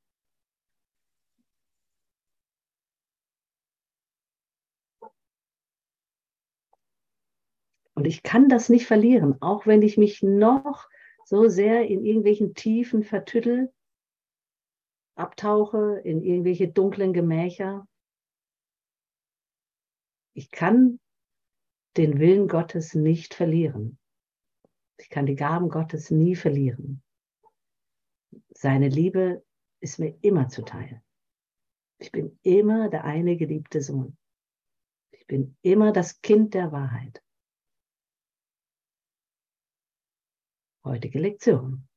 [8.06, 10.88] Und ich kann das nicht verlieren, auch wenn ich mich noch
[11.24, 13.74] so sehr in irgendwelchen Tiefen vertüttel,
[15.16, 17.88] abtauche, in irgendwelche dunklen Gemächer.
[20.34, 21.00] Ich kann
[21.96, 23.98] den Willen Gottes nicht verlieren.
[24.98, 27.02] Ich kann die Gaben Gottes nie verlieren.
[28.50, 29.44] Seine Liebe
[29.80, 31.02] ist mir immer zuteil.
[31.98, 34.16] Ich bin immer der eine geliebte Sohn.
[35.10, 37.20] Ich bin immer das Kind der Wahrheit.
[40.86, 41.88] Heutige Lektion.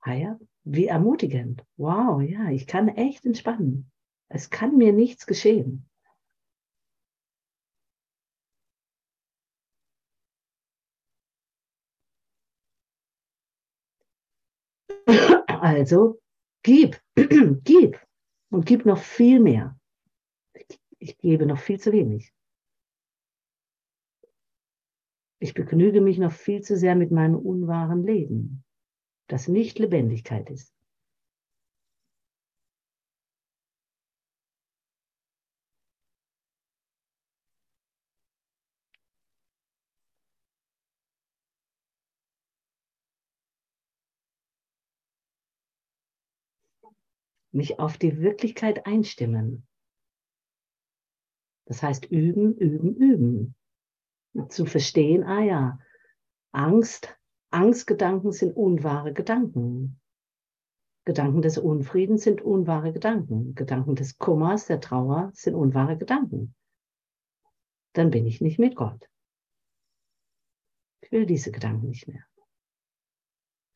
[0.00, 1.62] Ah ja, wie ermutigend.
[1.76, 3.90] Wow, ja, ich kann echt entspannen.
[4.30, 5.86] Es kann mir nichts geschehen.
[15.46, 16.18] Also,
[16.62, 16.98] gib,
[17.64, 18.00] gib
[18.50, 19.78] und gib noch viel mehr.
[20.98, 22.33] Ich gebe noch viel zu wenig.
[25.44, 28.64] Ich begnüge mich noch viel zu sehr mit meinem unwahren Leben,
[29.28, 30.72] das nicht Lebendigkeit ist.
[47.52, 49.66] mich auf die Wirklichkeit einstimmen.
[51.66, 53.54] Das heißt üben, üben, üben
[54.48, 55.78] zu verstehen, ah ja,
[56.52, 57.16] Angst,
[57.50, 60.00] Angstgedanken sind unwahre Gedanken.
[61.04, 63.54] Gedanken des Unfriedens sind unwahre Gedanken.
[63.54, 66.54] Gedanken des Kummers, der Trauer sind unwahre Gedanken.
[67.92, 69.08] Dann bin ich nicht mit Gott.
[71.02, 72.24] Ich will diese Gedanken nicht mehr.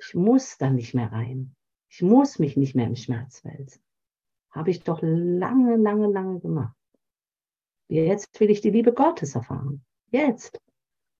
[0.00, 1.54] Ich muss dann nicht mehr rein.
[1.90, 3.82] Ich muss mich nicht mehr im Schmerz wälzen.
[4.50, 6.76] Habe ich doch lange, lange, lange gemacht.
[7.88, 9.84] Jetzt will ich die Liebe Gottes erfahren.
[10.10, 10.58] Jetzt.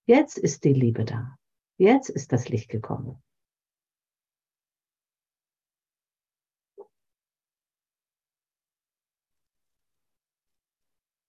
[0.07, 1.37] Jetzt ist die Liebe da.
[1.77, 3.23] Jetzt ist das Licht gekommen.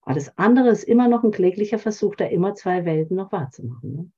[0.02, 3.92] Alles andere ist immer noch ein kläglicher Versuch, da immer zwei Welten noch wahrzumachen.
[3.92, 4.12] Ne?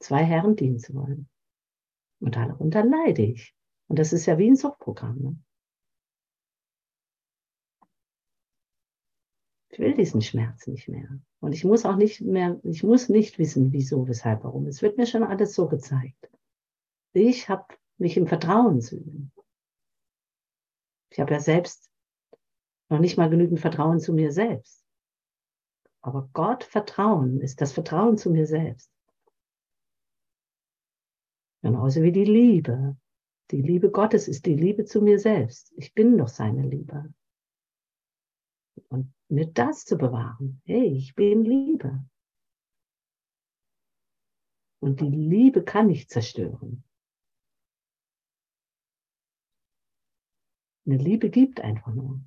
[0.00, 1.28] Zwei Herren dienen zu wollen.
[2.20, 3.54] Und darunter leide ich.
[3.86, 5.18] Und das ist ja wie ein Suchtprogramm.
[5.18, 5.36] Ne?
[9.78, 11.20] Ich will diesen Schmerz nicht mehr.
[11.38, 14.66] Und ich muss auch nicht mehr, ich muss nicht wissen, wieso, weshalb, warum.
[14.66, 16.28] Es wird mir schon alles so gezeigt.
[17.12, 19.30] Ich habe mich im Vertrauen zu üben.
[21.10, 21.92] Ich habe ja selbst
[22.88, 24.84] noch nicht mal genügend Vertrauen zu mir selbst.
[26.00, 28.90] Aber Gott Vertrauen ist das Vertrauen zu mir selbst.
[31.62, 32.96] Genauso wie die Liebe.
[33.52, 35.72] Die Liebe Gottes ist die Liebe zu mir selbst.
[35.76, 37.14] Ich bin doch seine Liebe.
[39.30, 40.62] Mir das zu bewahren.
[40.64, 42.04] Hey, ich bin Liebe.
[44.80, 46.84] Und die Liebe kann ich zerstören.
[50.86, 52.20] Eine Liebe gibt einfach nur.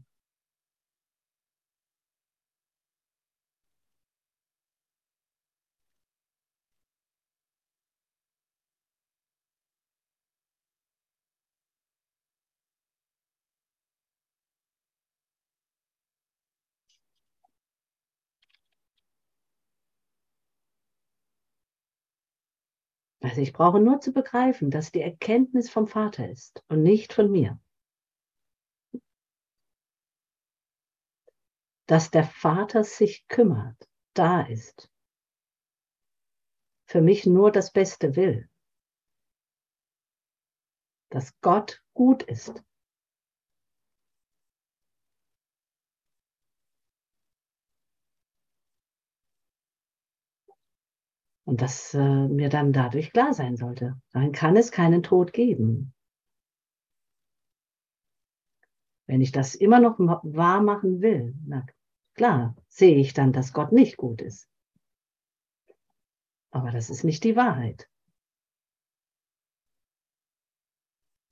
[23.22, 27.30] Also ich brauche nur zu begreifen, dass die Erkenntnis vom Vater ist und nicht von
[27.30, 27.59] mir.
[31.86, 34.89] Dass der Vater sich kümmert, da ist.
[36.88, 38.49] Für mich nur das Beste will.
[41.09, 42.63] Dass Gott gut ist.
[51.44, 54.00] Und dass äh, mir dann dadurch klar sein sollte.
[54.12, 55.94] Dann kann es keinen Tod geben.
[59.08, 61.66] Wenn ich das immer noch wahr machen will, na
[62.14, 64.48] klar, sehe ich dann, dass Gott nicht gut ist.
[66.52, 67.89] Aber das ist nicht die Wahrheit.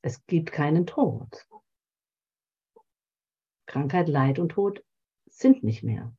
[0.02, 1.48] Es gibt keinen Tod.
[3.66, 4.84] Krankheit, Leid und Tod
[5.28, 6.14] sind nicht mehr.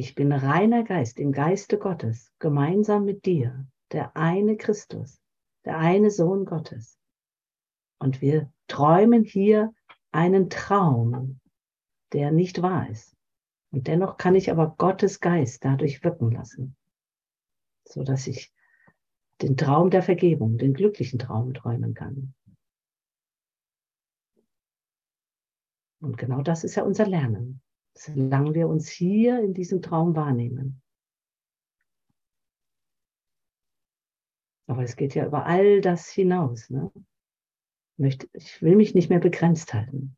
[0.00, 5.20] Ich bin reiner Geist im Geiste Gottes, gemeinsam mit dir, der eine Christus,
[5.66, 6.98] der eine Sohn Gottes.
[7.98, 9.74] Und wir träumen hier
[10.10, 11.38] einen Traum,
[12.14, 13.14] der nicht wahr ist.
[13.72, 16.78] Und dennoch kann ich aber Gottes Geist dadurch wirken lassen,
[17.84, 18.54] so dass ich
[19.42, 22.32] den Traum der Vergebung, den glücklichen Traum träumen kann.
[26.00, 27.60] Und genau das ist ja unser Lernen
[28.00, 30.80] solange wir uns hier in diesem Traum wahrnehmen.
[34.66, 36.70] Aber es geht ja über all das hinaus.
[36.70, 36.90] Ne?
[37.98, 40.16] Ich will mich nicht mehr begrenzt halten.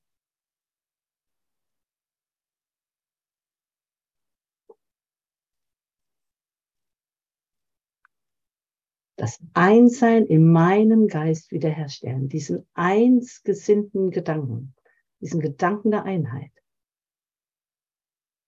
[9.17, 14.75] das Einssein in meinem Geist wiederherstellen, diesen einsgesinnten Gedanken,
[15.21, 16.51] diesen Gedanken der Einheit.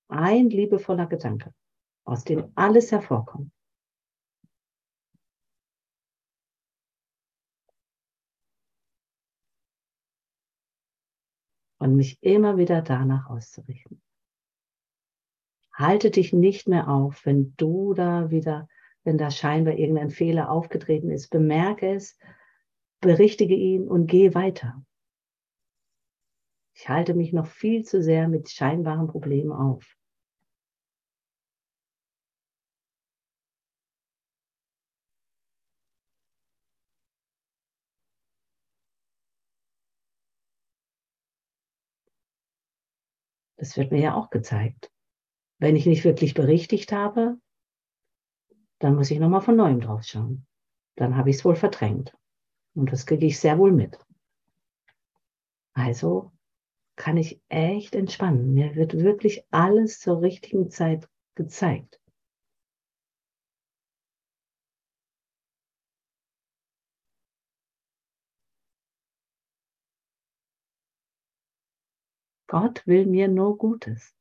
[0.09, 1.53] Ein liebevoller Gedanke,
[2.05, 3.51] aus dem alles hervorkommt.
[11.79, 14.01] Und mich immer wieder danach auszurichten.
[15.75, 18.69] Halte dich nicht mehr auf, wenn du da wieder,
[19.03, 21.29] wenn da scheinbar irgendein Fehler aufgetreten ist.
[21.31, 22.17] Bemerke es,
[23.01, 24.85] berichtige ihn und geh weiter.
[26.75, 29.97] Ich halte mich noch viel zu sehr mit scheinbaren Problemen auf.
[43.57, 44.91] Das wird mir ja auch gezeigt.
[45.59, 47.39] Wenn ich nicht wirklich berichtigt habe,
[48.81, 50.47] dann muss ich nochmal von neuem drauf schauen.
[50.97, 52.14] Dann habe ich es wohl verdrängt.
[52.75, 53.99] Und das kriege ich sehr wohl mit.
[55.72, 56.34] Also
[56.97, 58.55] kann ich echt entspannen.
[58.55, 62.01] Mir wird wirklich alles zur richtigen Zeit gezeigt.
[72.47, 74.14] Gott will mir nur Gutes.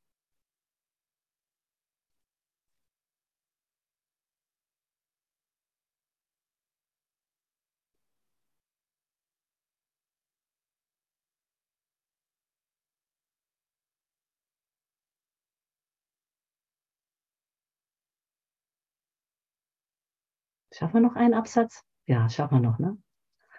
[20.84, 21.82] Schaffen wir noch einen Absatz?
[22.08, 23.02] Ja, schaffen wir noch, ne?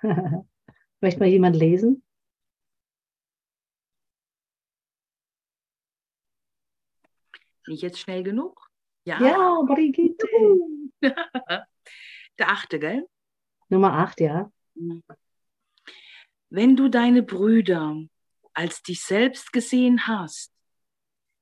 [1.01, 2.05] Möchte mal jemand lesen?
[7.67, 8.69] Nicht jetzt schnell genug?
[9.07, 10.27] Ja, ja Brigitte.
[12.39, 13.09] Der achte, gell?
[13.71, 14.53] Nummer acht, ja.
[16.51, 17.97] Wenn du deine Brüder
[18.53, 20.53] als dich selbst gesehen hast,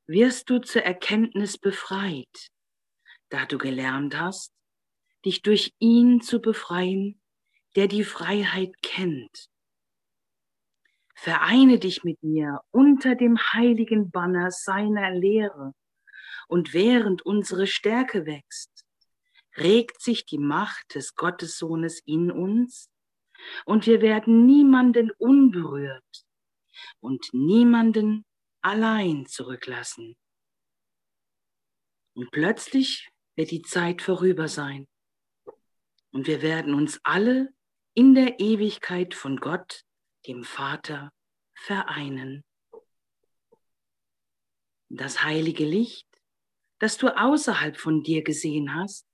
[0.06, 2.50] wirst du zur Erkenntnis befreit,
[3.30, 4.52] da du gelernt hast,
[5.24, 7.20] dich durch ihn zu befreien,
[7.76, 9.48] der die Freiheit kennt.
[11.14, 15.72] Vereine dich mit mir unter dem heiligen Banner seiner Lehre
[16.48, 18.84] und während unsere Stärke wächst,
[19.56, 22.90] regt sich die Macht des Gottessohnes in uns
[23.64, 26.26] und wir werden niemanden unberührt
[27.00, 28.24] und niemanden
[28.60, 30.16] allein zurücklassen.
[32.14, 34.86] Und plötzlich wird die Zeit vorüber sein
[36.12, 37.52] und wir werden uns alle
[37.94, 39.84] in der Ewigkeit von Gott,
[40.26, 41.12] dem Vater,
[41.54, 42.44] vereinen.
[44.88, 46.08] Das heilige Licht,
[46.78, 49.06] das du außerhalb von dir gesehen hast,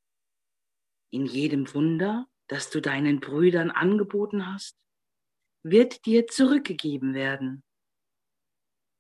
[1.11, 4.77] in jedem Wunder, das du deinen Brüdern angeboten hast,
[5.63, 7.63] wird dir zurückgegeben werden.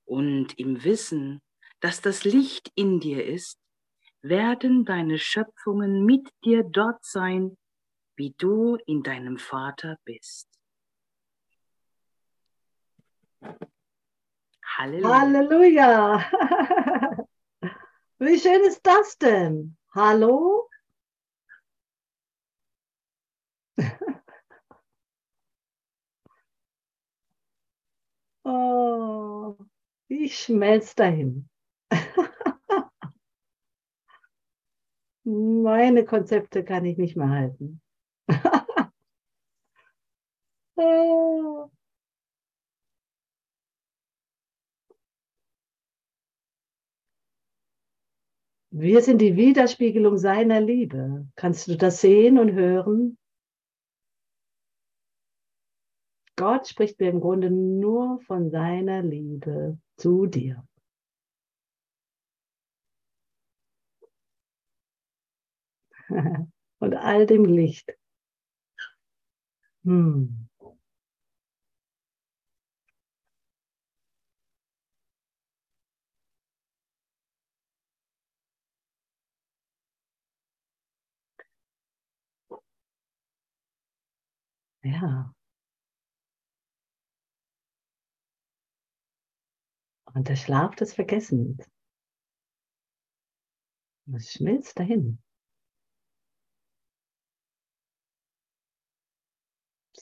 [0.05, 1.41] Und im Wissen,
[1.81, 3.59] dass das Licht in dir ist,
[4.23, 7.57] werden deine Schöpfungen mit dir dort sein,
[8.19, 10.49] wie du in deinem Vater bist.
[14.77, 15.21] Halleluja.
[15.21, 16.31] Halleluja.
[18.19, 19.77] Wie schön ist das denn?
[19.95, 20.69] Hallo?
[28.45, 29.57] Oh,
[30.09, 31.51] ich schmelze dahin.
[35.25, 37.83] Meine Konzepte kann ich nicht mehr halten.
[48.71, 51.27] Wir sind die Widerspiegelung seiner Liebe.
[51.37, 53.19] Kannst du das sehen und hören?
[56.37, 60.65] Gott spricht mir im Grunde nur von seiner Liebe zu dir.
[66.81, 67.97] Und all dem Licht.
[69.85, 70.49] Hm.
[84.85, 85.33] Ja.
[90.15, 91.69] Und der Schlaf des Vergessens.
[94.15, 95.19] Es schmilzt dahin.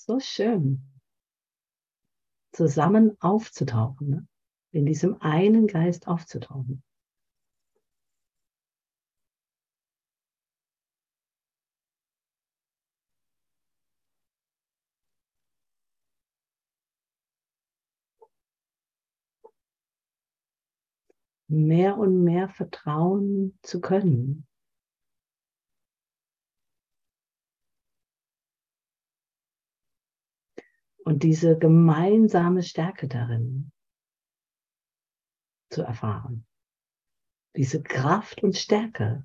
[0.07, 0.83] So schön.
[2.53, 4.09] Zusammen aufzutauchen.
[4.09, 4.29] Ne?
[4.73, 6.83] In diesem einen Geist aufzutauchen.
[21.49, 24.47] mehr und mehr vertrauen zu können.
[31.07, 33.71] Und diese gemeinsame Stärke darin
[35.71, 36.45] zu erfahren.
[37.55, 39.25] Diese Kraft und Stärke,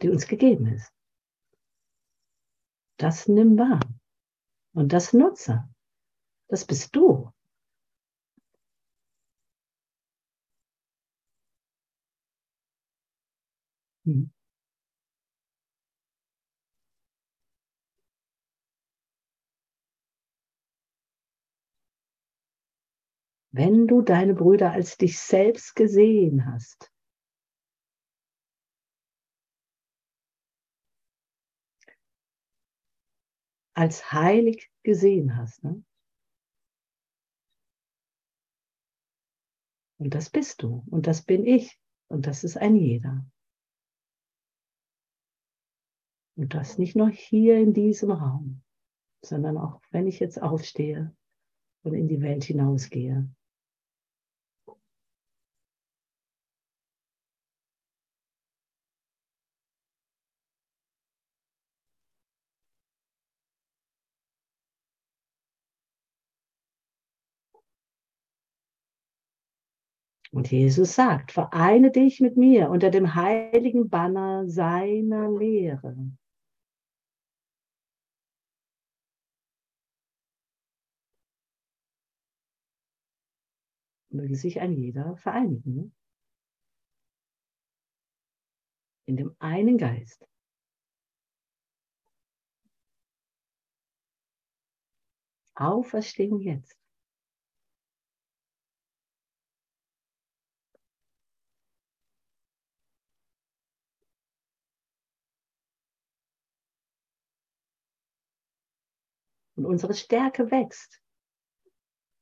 [0.00, 0.90] die uns gegeben ist.
[2.96, 3.80] Das nimm wahr.
[4.72, 5.68] Und das nutze.
[6.48, 7.30] Das bist du.
[14.06, 14.32] Hm.
[23.58, 26.92] Wenn du deine Brüder als dich selbst gesehen hast,
[33.74, 35.64] als heilig gesehen hast.
[35.64, 35.84] Ne?
[39.98, 43.28] Und das bist du und das bin ich und das ist ein jeder.
[46.36, 48.62] Und das nicht nur hier in diesem Raum,
[49.20, 51.12] sondern auch wenn ich jetzt aufstehe
[51.82, 53.28] und in die Welt hinausgehe.
[70.30, 75.96] Und Jesus sagt, vereine dich mit mir unter dem heiligen Banner seiner Lehre.
[84.18, 85.74] möge sich ein jeder vereinigen.
[85.74, 85.92] Ne?
[89.06, 90.26] In dem einen Geist.
[95.54, 96.77] Auferstehung jetzt.
[109.58, 111.02] Und unsere Stärke wächst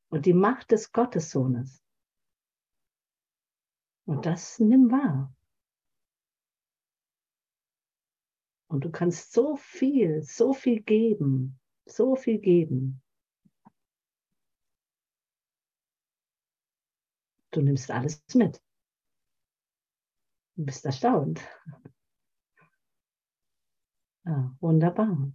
[0.09, 1.85] und die Macht des Gottessohnes.
[4.07, 5.37] Und das nimm wahr.
[8.69, 13.03] Und du kannst so viel, so viel geben, so viel geben.
[17.51, 18.63] Du nimmst alles mit.
[20.55, 21.47] Du bist erstaunt.
[24.25, 25.33] Ja, wunderbar.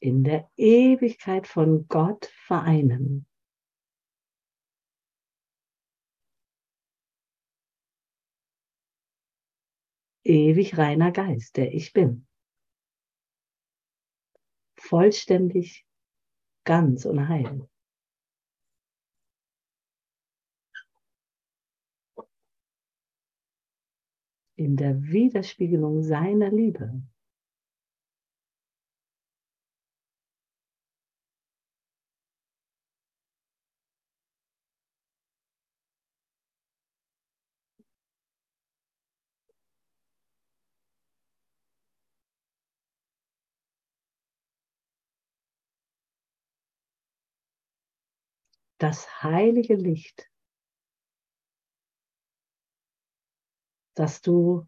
[0.00, 3.26] In der Ewigkeit von Gott vereinen.
[10.24, 12.26] Ewig reiner Geist, der ich bin.
[14.76, 15.86] Vollständig,
[16.64, 17.68] ganz und heil.
[24.56, 27.02] In der Widerspiegelung seiner Liebe.
[48.78, 50.30] Das heilige Licht,
[53.94, 54.66] das du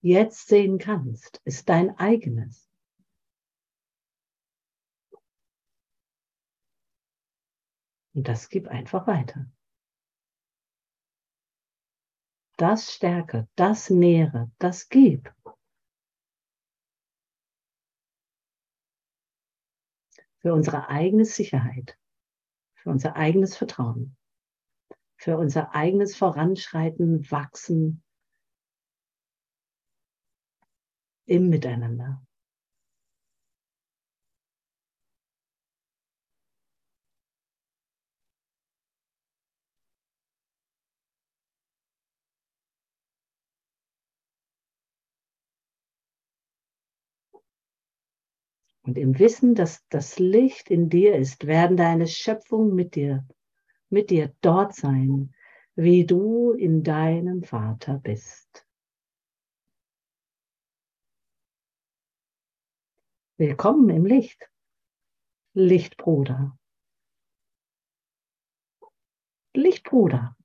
[0.00, 2.70] jetzt sehen kannst, ist dein eigenes.
[8.14, 9.50] Und das gib einfach weiter.
[12.56, 15.32] Das stärke, das nähre, das gib.
[20.40, 21.98] Für unsere eigene Sicherheit
[22.88, 24.16] für unser eigenes Vertrauen,
[25.18, 28.02] für unser eigenes Voranschreiten, Wachsen
[31.26, 32.26] im Miteinander.
[48.88, 53.28] Und im Wissen, dass das Licht in dir ist, werden deine Schöpfung mit dir,
[53.90, 55.34] mit dir dort sein,
[55.74, 58.66] wie du in deinem Vater bist.
[63.36, 64.50] Willkommen im Licht,
[65.52, 66.58] Lichtbruder.
[69.52, 70.37] Lichtbruder.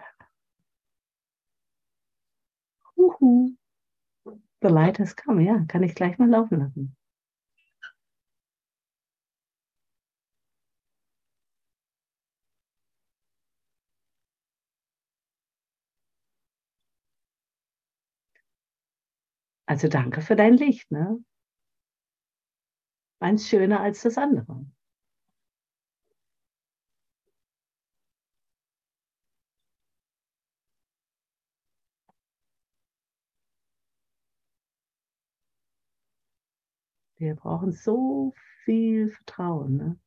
[4.63, 6.97] The light has come, ja, kann ich gleich mal laufen lassen.
[19.67, 21.21] Also danke für dein Licht, ne?
[23.21, 24.65] Eins schöner als das andere.
[37.19, 38.33] Wir brauchen so
[38.65, 39.99] viel Vertrauen ne?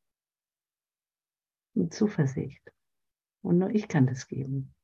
[1.74, 2.72] und Zuversicht.
[3.42, 4.74] Und nur ich kann das geben.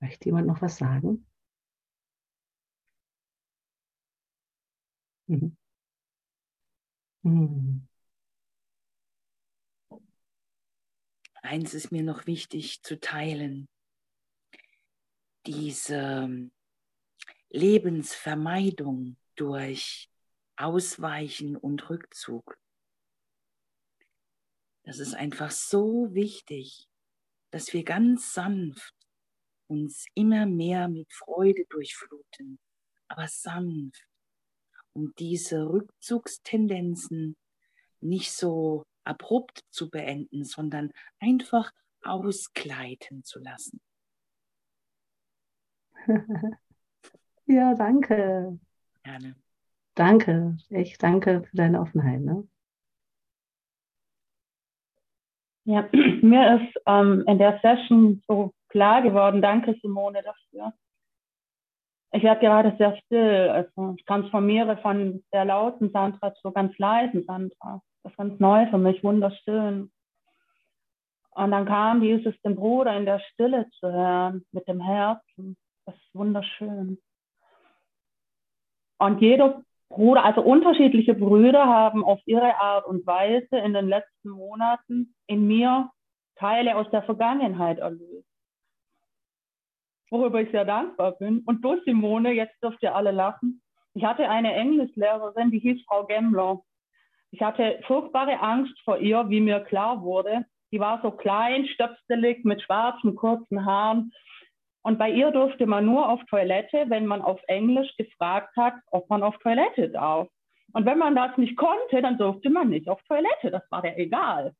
[0.00, 1.26] Möchte jemand noch was sagen?
[5.26, 5.56] Mhm.
[7.22, 7.88] Mhm.
[11.42, 13.68] Eins ist mir noch wichtig zu teilen.
[15.46, 16.50] Diese
[17.50, 20.10] Lebensvermeidung durch
[20.56, 22.58] Ausweichen und Rückzug.
[24.84, 26.88] Das ist einfach so wichtig,
[27.50, 28.94] dass wir ganz sanft
[29.66, 32.58] uns immer mehr mit Freude durchfluten,
[33.08, 34.06] aber sanft
[34.94, 37.36] um diese Rückzugstendenzen
[38.00, 41.72] nicht so abrupt zu beenden, sondern einfach
[42.02, 43.80] ausgleiten zu lassen.
[47.46, 48.58] ja, danke.
[49.02, 49.36] Gerne.
[49.94, 52.20] Danke, echt danke für deine Offenheit.
[52.20, 52.48] Ne?
[55.64, 55.88] Ja,
[56.22, 60.72] mir ist ähm, in der Session so klar geworden, danke Simone dafür.
[62.14, 67.24] Ich werde gerade sehr still, also ich transformiere von sehr lauten Sandra zu ganz leisen
[67.24, 67.82] Sandra.
[68.04, 69.90] Das ist ganz neu für mich, wunderschön.
[71.32, 75.56] Und dann kam dieses, den Bruder in der Stille zu hören, mit dem Herzen.
[75.86, 76.98] Das ist wunderschön.
[78.98, 84.30] Und jeder Bruder, also unterschiedliche Brüder haben auf ihre Art und Weise in den letzten
[84.30, 85.90] Monaten in mir
[86.36, 88.28] Teile aus der Vergangenheit erlöst.
[90.14, 91.40] Worüber ich sehr dankbar bin.
[91.46, 93.60] Und du, Simone, jetzt dürft ihr alle lachen.
[93.94, 96.60] Ich hatte eine Englischlehrerin, die hieß Frau Gemmler.
[97.30, 100.44] Ich hatte furchtbare Angst vor ihr, wie mir klar wurde.
[100.72, 104.12] Die war so klein, stöpselig, mit schwarzen, kurzen Haaren
[104.86, 109.08] und bei ihr durfte man nur auf Toilette, wenn man auf Englisch gefragt hat, ob
[109.08, 110.28] man auf Toilette darf.
[110.74, 113.50] Und wenn man das nicht konnte, dann durfte man nicht auf Toilette.
[113.50, 114.52] Das war der egal.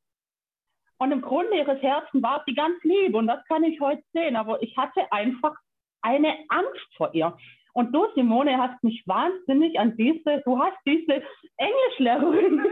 [0.99, 4.37] Und im Grunde ihres Herzens war sie ganz lieb und das kann ich heute sehen.
[4.37, 5.55] Aber ich hatte einfach
[6.03, 7.37] eine Angst vor ihr.
[7.73, 11.23] Und du, Simone, hast mich wahnsinnig an diese, du hast diese
[11.57, 12.65] Englischlehrerin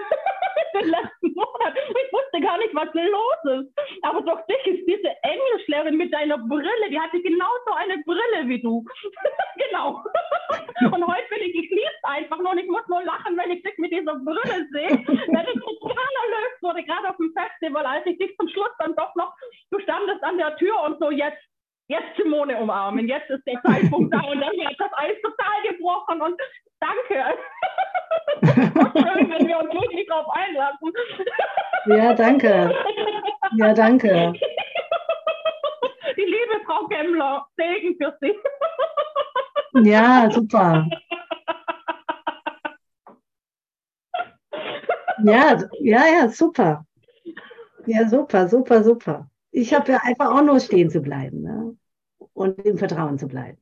[0.74, 1.74] den letzten Monat.
[1.76, 3.72] Ich wusste gar nicht, was los ist.
[4.02, 8.60] Aber durch dich ist diese Englischlehrerin mit deiner Brille, die hatte genauso eine Brille wie
[8.60, 8.84] du.
[9.56, 10.02] genau.
[10.92, 13.76] Und heute bin ich, liebe einfach nur und ich muss nur lachen, wenn ich dich
[13.78, 14.90] mit dieser Brille sehe.
[14.90, 18.94] Wenn ich total erlöst wurde, gerade auf dem Festival, als ich dich zum Schluss dann
[18.96, 19.32] doch noch,
[19.70, 21.38] du standest an der Tür und so, jetzt
[21.88, 26.20] jetzt Simone umarmen, jetzt ist der Zeitpunkt da und dann wird das Eis total gebrochen
[26.22, 26.40] und
[26.80, 27.38] danke.
[28.40, 30.92] Wenn wir uns wirklich darauf einlassen.
[31.86, 32.74] Ja, danke.
[33.56, 34.32] Ja, danke.
[36.16, 38.34] Die liebe Frau Gemmler, Segen für Sie.
[39.88, 40.86] Ja, super.
[45.24, 46.84] Ja, ja, ja, super.
[47.86, 49.30] Ja, super, super, super.
[49.50, 51.42] Ich habe ja einfach auch nur stehen zu bleiben.
[51.42, 51.76] Ne?
[52.34, 53.58] und im Vertrauen zu bleiben.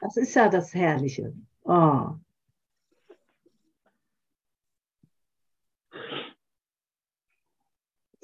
[0.00, 1.32] Das ist ja das Herrliche.
[1.64, 2.10] Oh.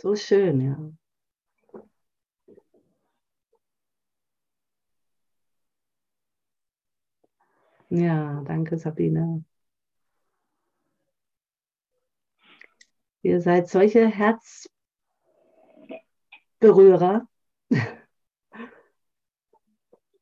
[0.02, 0.76] So schön, ja.
[7.90, 9.44] Ja, danke Sabine.
[13.22, 14.08] Ihr seid solche
[16.60, 17.28] Herzberührer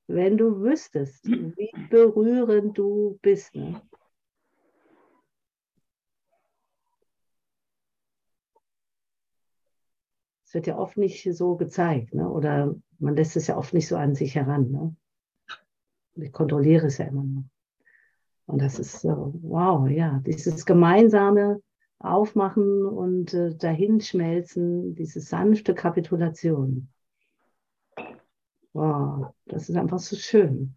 [0.08, 3.54] wenn du wüsstest, wie berührend du bist.
[3.54, 3.80] Ne?
[10.50, 12.28] Es wird ja oft nicht so gezeigt, ne?
[12.28, 14.72] oder man lässt es ja oft nicht so an sich heran.
[14.72, 14.96] Ne?
[16.16, 17.44] Ich kontrolliere es ja immer noch.
[18.46, 21.62] Und das ist so, wow, ja, dieses gemeinsame
[22.00, 26.88] Aufmachen und äh, Dahinschmelzen, diese sanfte Kapitulation.
[28.72, 30.74] Wow, das ist einfach so schön.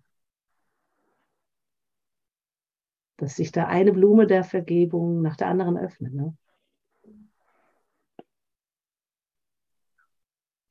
[3.17, 6.13] Dass sich da eine Blume der Vergebung nach der anderen öffnet.
[6.13, 6.37] Ne?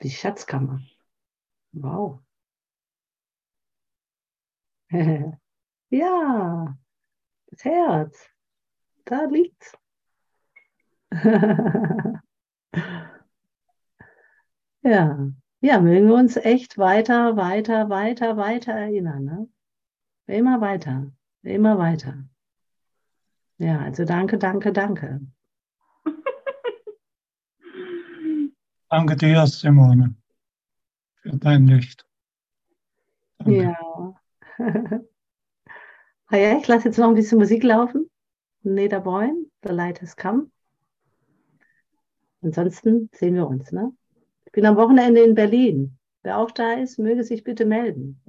[0.03, 0.81] Die Schatzkammer.
[1.73, 2.21] Wow.
[5.91, 6.77] ja,
[7.47, 8.29] das Herz.
[9.05, 9.77] Da liegt's.
[14.83, 15.33] ja.
[15.65, 19.25] Ja, mögen wir uns echt weiter, weiter, weiter, weiter erinnern.
[19.25, 19.49] Ne?
[20.27, 22.25] Immer weiter, immer weiter.
[23.59, 25.21] Ja, also danke, danke, danke.
[28.93, 30.15] Danke dir, Simone,
[31.23, 32.07] für dein Licht.
[33.39, 33.63] Danke.
[33.63, 34.15] Ja.
[36.27, 38.11] ah ja, ich lasse jetzt noch ein bisschen Musik laufen.
[38.65, 40.51] Nederboin, The Light Has Come.
[42.43, 43.97] Ansonsten sehen wir uns, ne?
[44.45, 45.97] Ich bin am Wochenende in Berlin.
[46.23, 48.23] Wer auch da ist, möge sich bitte melden.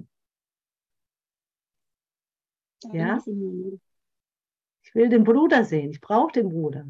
[2.94, 3.22] Ja?
[4.82, 5.92] Ich will den Bruder sehen.
[5.92, 6.86] Ich brauche den Bruder.